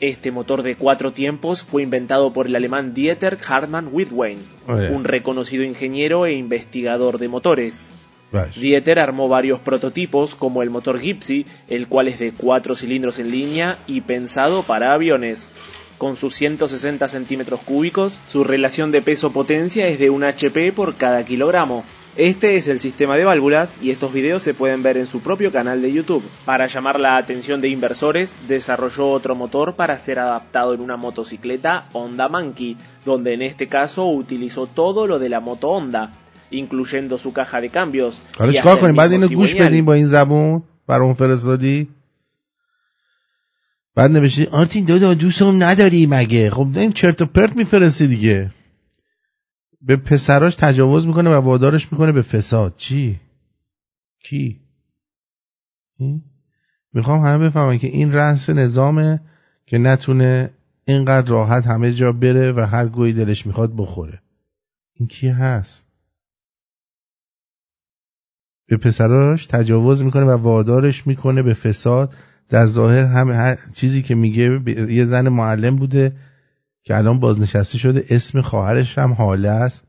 Este 0.00 0.30
motor 0.30 0.62
de 0.62 0.76
cuatro 0.76 1.12
tiempos 1.12 1.62
fue 1.62 1.82
inventado 1.82 2.32
por 2.32 2.46
el 2.46 2.54
alemán 2.54 2.92
Dieter 2.92 3.38
Hartmann 3.48 3.88
Whirlwind, 3.90 4.42
آره. 4.66 4.94
un 4.94 5.04
reconocido 5.04 5.64
ingeniero 5.64 6.26
e 6.26 6.32
investigador 6.34 7.18
de 7.18 7.28
motores. 7.28 7.86
Dieter 8.55 8.99
armó 8.99 9.27
varios 9.27 9.59
prototipos, 9.59 10.35
como 10.35 10.63
el 10.63 10.69
motor 10.69 10.99
Gypsy, 10.99 11.45
el 11.67 11.87
cual 11.87 12.07
es 12.07 12.19
de 12.19 12.31
4 12.31 12.75
cilindros 12.75 13.19
en 13.19 13.31
línea 13.31 13.77
y 13.87 14.01
pensado 14.01 14.63
para 14.63 14.93
aviones. 14.93 15.49
Con 15.97 16.15
sus 16.15 16.33
160 16.35 17.07
centímetros 17.09 17.59
cúbicos, 17.59 18.13
su 18.27 18.43
relación 18.43 18.91
de 18.91 19.01
peso-potencia 19.01 19.87
es 19.87 19.99
de 19.99 20.09
1 20.09 20.27
HP 20.27 20.71
por 20.71 20.95
cada 20.95 21.23
kilogramo. 21.25 21.83
Este 22.17 22.57
es 22.57 22.67
el 22.67 22.79
sistema 22.79 23.15
de 23.15 23.23
válvulas 23.23 23.79
y 23.81 23.91
estos 23.91 24.11
videos 24.11 24.43
se 24.43 24.53
pueden 24.53 24.83
ver 24.83 24.97
en 24.97 25.07
su 25.07 25.21
propio 25.21 25.51
canal 25.51 25.81
de 25.81 25.93
YouTube. 25.93 26.23
Para 26.43 26.67
llamar 26.67 26.99
la 26.99 27.17
atención 27.17 27.61
de 27.61 27.69
inversores, 27.69 28.35
desarrolló 28.47 29.11
otro 29.11 29.35
motor 29.35 29.75
para 29.75 29.97
ser 29.97 30.19
adaptado 30.19 30.73
en 30.73 30.81
una 30.81 30.97
motocicleta 30.97 31.85
Honda 31.93 32.27
Monkey, 32.27 32.75
donde 33.05 33.33
en 33.33 33.43
este 33.43 33.67
caso 33.67 34.07
utilizó 34.07 34.67
todo 34.67 35.07
lo 35.07 35.19
de 35.19 35.29
la 35.29 35.39
moto 35.39 35.69
Honda, 35.69 36.11
incluyendo 36.51 37.17
su 37.17 37.33
caja 37.33 37.61
de 37.61 37.69
cambios. 37.69 38.15
حالا 38.37 38.51
چیکار 38.51 38.79
کنیم؟ 38.79 38.95
بعد 38.95 39.11
اینو 39.11 39.27
گوش. 39.27 39.55
بدیم 39.55 39.85
با 39.85 39.93
این 39.93 40.07
زبون 40.07 40.63
برامون 40.87 41.13
فرستادی. 41.13 41.87
بعد 43.95 44.11
نوشتی 44.11 44.45
آرتین 44.45 44.85
دادا 44.85 45.13
دوستم 45.13 45.63
نداری 45.63 46.05
مگه 46.05 46.49
خب 46.49 46.67
این 46.75 46.91
چرت 46.91 47.21
و 47.21 47.25
پرت 47.25 47.55
میفرستی 47.55 48.07
دیگه. 48.07 48.51
به 49.81 49.95
پسراش 49.95 50.55
تجاوز 50.55 51.07
می‌کنه 51.07 51.29
و 51.29 51.33
وادارش 51.33 51.91
می‌کنه 51.91 52.11
به 52.11 52.21
فساد. 52.21 52.73
چی؟ 52.77 53.19
کی؟ 54.23 54.61
می‌خوام 56.93 57.21
همه 57.21 57.37
بفهمن 57.49 57.77
که 57.77 57.87
این 57.87 58.13
رأس 58.13 58.49
نظامه 58.49 59.21
که 59.65 59.77
نتونه 59.77 60.49
اینقدر 60.85 61.31
راحت 61.31 61.65
همه 61.65 61.93
جا 61.93 62.11
بره 62.11 62.51
و 62.51 62.59
هر 62.59 62.87
گوی 62.87 63.13
دلش 63.13 63.45
می‌خواد 63.45 63.75
بخوره. 63.77 64.21
این 64.93 65.07
کی 65.07 65.27
هست؟ 65.27 65.83
به 68.71 68.77
پسراش 68.77 69.45
تجاوز 69.45 70.03
می‌کنه 70.03 70.23
و 70.23 70.29
وادارش 70.29 71.07
می‌کنه 71.07 71.43
به 71.43 71.53
فساد. 71.53 72.15
در 72.49 72.65
ظاهر 72.65 73.03
هم 73.03 73.31
هر 73.31 73.57
چیزی 73.73 74.01
که 74.01 74.15
میگه 74.15 74.59
یه 74.93 75.05
زن 75.05 75.29
معلم 75.29 75.75
بوده 75.75 76.15
که 76.83 76.95
الان 76.95 77.19
بازنشسته 77.19 77.77
شده. 77.77 78.05
اسم 78.09 78.41
خواهرش 78.41 78.97
هم 78.97 79.13
حاله 79.13 79.49
است. 79.49 79.83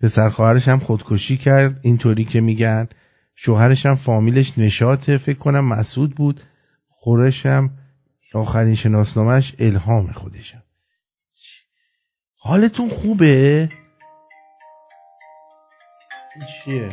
پسر 0.00 0.28
خواهرش 0.28 0.68
هم 0.68 0.78
خودکشی 0.78 1.36
کرد. 1.36 1.80
اینطوری 1.82 2.24
که 2.24 2.40
میگن. 2.40 2.88
شوهرش 3.34 3.86
هم 3.86 3.94
فامیلش 3.94 4.58
نشاطه. 4.58 5.18
فکر 5.18 5.38
کنم 5.38 5.64
مسعود 5.64 6.14
بود. 6.14 6.40
خورش 6.88 7.46
هم 7.46 7.70
آخرین 8.34 8.74
شناسنامهش 8.74 9.54
الهام 9.58 10.12
خودشم 10.12 10.62
حالتون 12.36 12.88
خوبه؟ 12.88 13.68
چیه؟ 16.64 16.88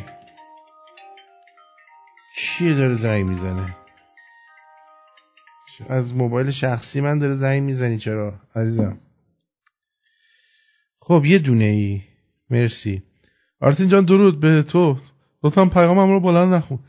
کیه 2.38 2.74
داره 2.74 2.94
زنگ 2.94 3.26
می‌زنه؟ 3.26 3.76
از 5.90 6.14
موبایل 6.16 6.52
شخصی 6.52 7.02
من 7.02 7.18
داره 7.18 7.34
زنگ 7.34 7.64
می‌زنی 7.64 7.98
چرا؟ 7.98 8.42
عزیزم. 8.56 9.02
خب 11.00 11.26
یه 11.26 11.40
دونه 11.40 11.66
ای. 11.66 12.02
مرسی. 12.50 13.04
آرتین 13.62 13.90
جان 13.90 14.06
درود 14.06 14.40
به 14.40 14.64
تو. 14.64 15.00
لطفا 15.44 15.66
پیامم 15.66 16.12
رو 16.12 16.20
بلند 16.20 16.54
نخون. 16.54 16.80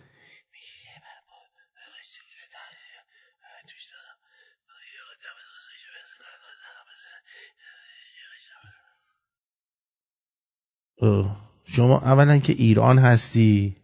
شما 11.64 11.98
اولا 11.98 12.38
که 12.38 12.52
ایران 12.52 12.98
هستی 12.98 13.76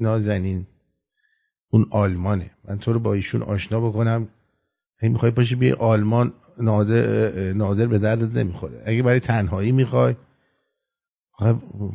نازنین. 0.00 0.66
اون 1.72 1.86
آلمانه. 1.90 2.50
من 2.64 2.78
تو 2.78 2.92
رو 2.92 2.98
با 2.98 3.14
ایشون 3.14 3.42
آشنا 3.42 3.80
بکنم. 3.80 4.28
این 5.02 5.12
می‌خوای 5.12 5.30
پاشی 5.32 5.54
بیای 5.54 5.72
آلمان 5.72 6.32
نادر, 6.58 7.52
نادر 7.52 7.86
به 7.86 7.98
درد 7.98 8.38
نمی‌خوره. 8.38 8.82
اگه 8.86 9.02
برای 9.02 9.20
تنهایی 9.20 9.72
می‌خوای 9.72 10.14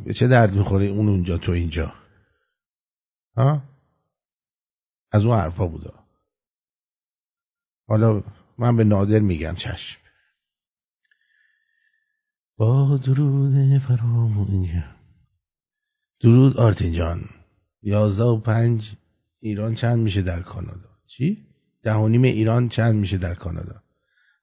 به 0.05 0.13
چه 0.13 0.27
درد 0.27 0.55
می‌خوره 0.55 0.85
اون 0.85 1.09
اونجا 1.09 1.37
تو 1.37 1.51
اینجا؟ 1.51 1.93
ها؟ 3.37 3.61
از 5.11 5.25
اون 5.25 5.37
حرفا 5.37 5.67
بودا. 5.67 5.93
حالا 7.87 8.23
من 8.57 8.75
به 8.75 8.83
نادر 8.83 9.19
میگم 9.19 9.55
چشم. 9.55 9.99
با 12.57 12.97
درود 12.97 13.77
فرامون 13.77 14.83
درود 16.19 16.57
آرتین 16.57 16.93
جان. 16.93 17.29
یازده 17.81 18.23
و 18.23 18.37
پنج 18.37 18.95
ایران 19.39 19.75
چند 19.75 19.99
میشه 19.99 20.21
در 20.21 20.41
کانادا؟ 20.41 20.89
چی؟ 21.07 21.47
ده 21.83 21.93
و 21.93 22.07
نیم 22.07 22.23
ایران 22.23 22.69
چند 22.69 22.95
میشه 22.95 23.17
در 23.17 23.33
کانادا؟ 23.33 23.83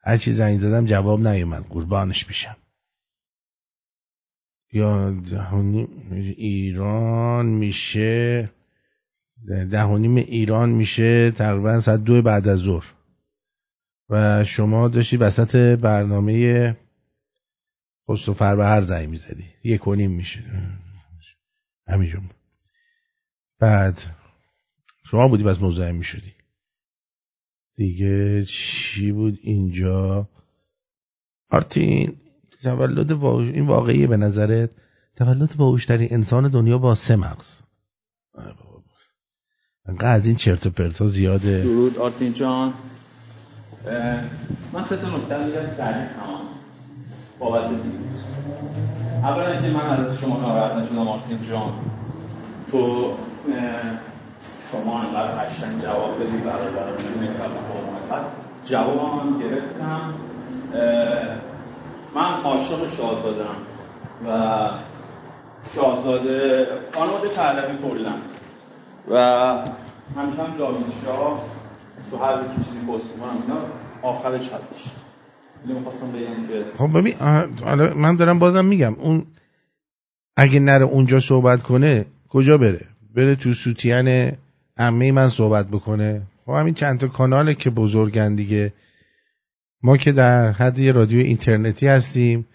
هر 0.00 0.16
چی 0.16 0.32
زنگ 0.32 0.60
دادم 0.60 0.86
جواب 0.86 1.28
نیومد. 1.28 1.64
قربانش 1.68 2.28
میشم. 2.28 2.56
یا 4.72 5.10
ده 5.10 5.48
و 5.48 5.62
نیم 5.62 6.12
ایران 6.36 7.46
میشه 7.46 8.50
ده 9.46 9.82
و 9.82 9.98
نیم 9.98 10.16
ایران 10.16 10.70
میشه 10.70 11.30
تقریبا 11.30 11.80
ساعت 11.80 12.04
دو 12.04 12.22
بعد 12.22 12.48
از 12.48 12.58
ظهر. 12.58 12.94
و 14.08 14.44
شما 14.44 14.88
داشتی 14.88 15.16
وسط 15.16 15.56
برنامه 15.80 16.76
خسرو 18.08 18.62
هر 18.62 18.80
زنگ 18.80 19.08
می‌زدی. 19.08 19.44
یک 19.64 19.88
و 19.88 19.94
نیم 19.94 20.10
میشه. 20.10 20.44
همینجور 21.88 22.22
بعد 23.58 24.00
شما 25.14 25.28
بودی 25.28 25.42
بس 25.42 25.62
مزاحم 25.62 25.94
می‌شدی. 25.94 26.32
دیگه 27.76 28.44
چی 28.44 29.12
بود 29.12 29.38
اینجا؟ 29.42 30.28
آرتین 31.50 32.16
تولد 32.62 33.24
این 33.24 33.66
واقعیه 33.66 34.06
به 34.06 34.16
نظرت؟ 34.16 34.70
تولد 35.16 35.56
باوشترین 35.56 36.08
انسان 36.10 36.48
دنیا 36.48 36.78
با 36.78 36.94
سه 36.94 37.16
مغز. 37.16 37.60
انقدر 39.86 40.14
از 40.14 40.26
این 40.26 40.36
چرت 40.36 40.66
و 40.66 40.70
پرتا 40.70 41.06
زیاده. 41.06 41.62
درود 41.62 41.98
آرتین 41.98 42.32
جان. 42.32 42.74
من 44.72 44.86
سه 44.88 44.96
تا 44.96 45.16
نکته 45.16 45.46
میگم 45.46 45.74
سریع 45.76 46.06
تمام 46.06 46.46
بابت 47.38 47.68
دیروز 47.70 48.24
اولا 49.22 49.52
اینکه 49.52 49.68
من 49.68 49.86
از 49.86 50.18
شما 50.18 50.40
ناراحت 50.40 50.82
نشدم 50.82 51.08
آرتین 51.08 51.42
جان. 51.48 51.72
تو 52.70 53.14
شما 54.74 55.00
انقدر 55.00 55.44
قشنگ 55.44 55.82
جواب 55.82 56.16
بدی 56.20 56.36
برای 56.36 56.72
برای 56.72 56.94
جواب 58.64 58.98
هم 58.98 59.38
گرفتم. 59.38 60.14
من 62.14 62.32
عاشق 62.44 62.96
شاهزادم 62.96 63.56
و 64.26 64.68
شاهزاده 65.74 66.66
خانواده 66.92 67.28
پهلوی 67.28 67.76
کلا 67.82 68.12
و 69.10 69.18
همیشه 70.16 70.42
هم 70.42 70.58
جاوید 70.58 70.86
شاه 71.04 71.44
تو 72.10 72.16
هر 72.16 72.36
چیزی 72.42 72.86
پست 72.88 73.10
اینا 73.20 73.60
آخرش 74.02 74.50
هستش. 74.52 74.82
خب 76.78 76.98
ببین 76.98 77.14
من 77.96 78.16
دارم 78.16 78.38
بازم 78.38 78.64
میگم 78.64 78.94
اون 78.94 79.26
اگه 80.36 80.60
نره 80.60 80.84
اونجا 80.84 81.20
صحبت 81.20 81.62
کنه 81.62 82.06
کجا 82.28 82.58
بره؟ 82.58 82.86
بره 83.14 83.36
تو 83.36 83.52
سوتیان 83.52 84.32
عمه 84.76 85.12
من 85.12 85.28
صحبت 85.28 85.68
بکنه. 85.68 86.22
خب 86.46 86.52
همین 86.52 86.74
چند 86.74 87.00
تا 87.00 87.08
کاناله 87.08 87.54
که 87.54 87.70
بزرگن 87.70 88.34
دیگه. 88.34 88.72
ما 89.82 89.96
که 89.96 90.12
در 90.12 90.52
حد 90.52 90.78
یه 90.78 90.92
رادیو 90.92 91.18
اینترنتی 91.18 91.86
هستیم. 91.86 92.46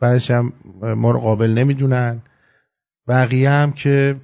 بعدش 0.00 0.30
هم 0.30 0.52
ما 0.80 1.10
رو 1.10 1.20
قابل 1.20 1.50
نمی‌دونن. 1.50 2.22
بقیه 3.08 3.50
هم 3.50 3.72
که 3.72 4.16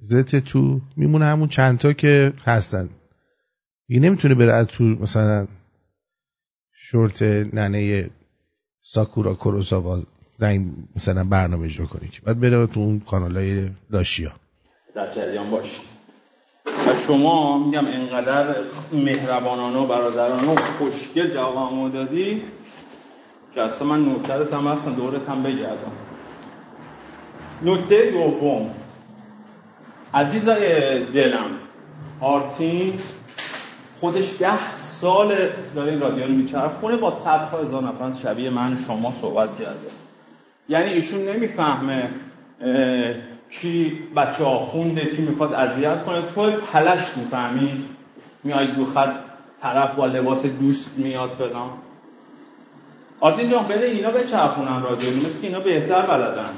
زت 0.00 0.36
تو 0.36 0.80
میمونه 0.96 1.24
همون 1.24 1.48
چند 1.48 1.78
تا 1.78 1.92
که 1.92 2.32
هستن. 2.44 2.88
دیگه 3.88 4.00
نمی‌تونه 4.00 4.34
بره 4.34 4.52
از 4.52 4.66
تو 4.66 4.84
مثلا 4.84 5.46
شورت 6.72 7.22
ننه 7.22 8.10
ساکورا 8.82 9.34
کوروساوا 9.34 10.02
زنگ 10.36 10.72
مثلا 10.96 11.24
برنامه 11.24 11.64
اجرا 11.64 11.86
کنی 11.86 12.08
که 12.08 12.20
بعد 12.20 12.40
بره 12.40 12.66
تو 12.66 12.80
اون 12.80 13.00
کانال 13.00 13.36
های 13.36 13.70
داشیا 13.92 14.32
در 14.94 15.14
جریان 15.14 15.50
باش. 15.50 15.80
و 16.86 16.90
شما 17.06 17.58
میگم 17.58 17.86
انقدر 17.86 18.54
مهربانانه 18.92 19.78
و 19.78 19.86
برادرانه 19.86 20.52
و 20.52 20.56
خوشگل 20.56 21.30
جواب 21.30 21.92
دادی 21.92 22.42
که 23.54 23.62
اصلا 23.62 23.88
من 23.88 24.16
هم 24.52 24.66
هستم 24.66 24.96
هم 25.28 25.42
بگردم. 25.42 25.92
نکته 27.62 28.10
دوم. 28.10 28.70
عزیزای 30.14 31.04
دلم 31.04 31.50
آرتین 32.20 32.98
خودش 34.00 34.30
ده 34.40 34.78
سال 34.78 35.34
داره 35.74 35.90
این 35.90 36.00
رادیو 36.00 36.26
رو 36.26 36.68
خونه 36.68 36.96
با 36.96 37.10
صدها 37.10 37.58
هزار 37.58 37.82
نفر 37.82 38.12
شبیه 38.22 38.50
من 38.50 38.78
شما 38.86 39.12
صحبت 39.12 39.58
کرده. 39.58 39.88
یعنی 40.68 40.92
ایشون 40.92 41.28
نمی‌فهمه 41.28 42.10
کی 43.50 43.92
بچه 44.16 44.44
خونده 44.44 45.06
کی 45.16 45.22
می‌خواد 45.22 45.52
اذیت 45.52 46.04
کنه. 46.04 46.22
تو 46.34 46.50
پلش 46.72 47.16
می‌فهمی. 47.16 47.84
میای 48.44 48.74
دو 48.76 48.84
خط 48.84 49.14
طرف 49.62 49.94
با 49.94 50.06
لباس 50.06 50.46
دوست 50.46 50.98
میاد 50.98 51.30
فلان. 51.30 51.70
آرتین 53.20 53.50
جان 53.50 53.68
بده 53.68 53.86
اینا 53.86 54.10
بچرخونن 54.10 54.82
رادیو. 54.82 55.08
مثل 55.08 55.40
که 55.40 55.46
اینا 55.46 55.60
بهتر 55.60 56.02
بلدن. 56.02 56.48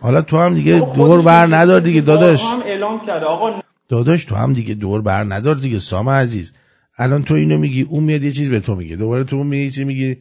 حالا 0.00 0.22
تو 0.22 0.38
هم 0.38 0.54
دیگه 0.54 0.78
دور 0.94 1.22
بر 1.22 1.46
ندار 1.46 1.80
دیگه 1.80 2.00
داداش. 2.00 2.44
هم 2.44 2.60
اعلام 2.60 3.06
کرده. 3.06 3.26
آقا 3.26 3.60
داداش 3.88 4.24
تو 4.24 4.34
هم 4.34 4.52
دیگه 4.52 4.74
دور 4.74 5.02
بر 5.02 5.24
ندار 5.24 5.54
دیگه 5.54 5.78
سام 5.78 6.08
عزیز. 6.08 6.52
الان 6.98 7.22
تو 7.22 7.34
اینو 7.34 7.58
میگی 7.58 7.82
اون 7.82 8.04
میاد 8.04 8.22
یه 8.22 8.32
چیز 8.32 8.50
به 8.50 8.60
تو 8.60 8.74
میگه. 8.74 8.96
دوباره 8.96 9.24
تو 9.24 9.36
اون 9.36 9.46
میگی 9.46 9.70
چی 9.70 9.84
میگی. 9.84 10.16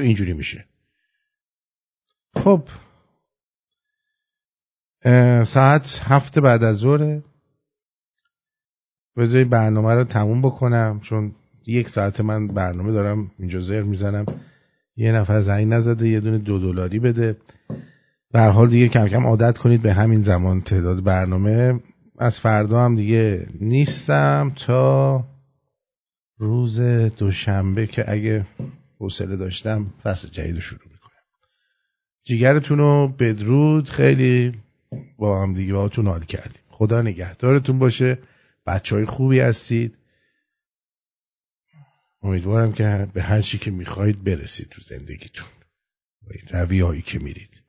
اینجوری 0.00 0.32
میشه. 0.32 0.64
خب. 2.34 2.62
ساعت 5.44 6.00
هفت 6.04 6.38
بعد 6.38 6.64
از 6.64 6.76
ظهره. 6.76 7.22
بذاری 9.16 9.44
برنامه 9.44 9.94
رو 9.94 10.04
تموم 10.04 10.42
بکنم 10.42 11.00
چون 11.02 11.34
یک 11.66 11.88
ساعت 11.88 12.20
من 12.20 12.48
برنامه 12.48 12.92
دارم 12.92 13.30
اینجا 13.38 13.60
زر 13.60 13.82
می‌زنم. 13.82 14.26
یه 14.96 15.12
نفر 15.12 15.40
زنگ 15.40 15.72
نزده 15.72 16.08
یه 16.08 16.20
دونه 16.20 16.38
دو 16.38 16.58
دلاری 16.58 16.98
بده. 16.98 17.36
به 18.30 18.40
حال 18.40 18.68
دیگه 18.68 18.88
کم 18.88 19.08
کم 19.08 19.26
عادت 19.26 19.58
کنید 19.58 19.82
به 19.82 19.92
همین 19.92 20.22
زمان 20.22 20.60
تعداد 20.60 21.04
برنامه. 21.04 21.80
از 22.18 22.40
فردا 22.40 22.84
هم 22.84 22.96
دیگه 22.96 23.46
نیستم 23.60 24.52
تا 24.56 25.24
روز 26.38 26.80
دوشنبه 27.18 27.86
که 27.86 28.10
اگه 28.10 28.46
حوصله 28.98 29.36
داشتم 29.36 29.86
فصل 30.02 30.28
جدید 30.28 30.58
شروع 30.58 30.91
جیگرتون 32.24 32.78
رو 32.78 33.08
بدرود 33.08 33.90
خیلی 33.90 34.52
با 35.18 35.42
هم 35.42 35.54
دیگه 35.54 35.72
باهاتون 35.72 36.06
حال 36.06 36.24
کردیم. 36.24 36.62
خدا 36.68 37.02
نگهدارتون 37.02 37.78
باشه. 37.78 38.18
بچه 38.66 38.96
های 38.96 39.04
خوبی 39.04 39.40
هستید. 39.40 39.98
امیدوارم 42.22 42.72
که 42.72 43.08
به 43.12 43.22
هر 43.22 43.40
چی 43.40 43.58
که 43.58 43.70
می‌خواهید 43.70 44.24
برسید 44.24 44.68
تو 44.68 44.82
زندگیتون. 44.82 45.48
با 46.22 46.28
این 46.34 46.60
روی 46.60 46.80
هایی 46.80 47.02
که 47.02 47.18
میرید. 47.18 47.62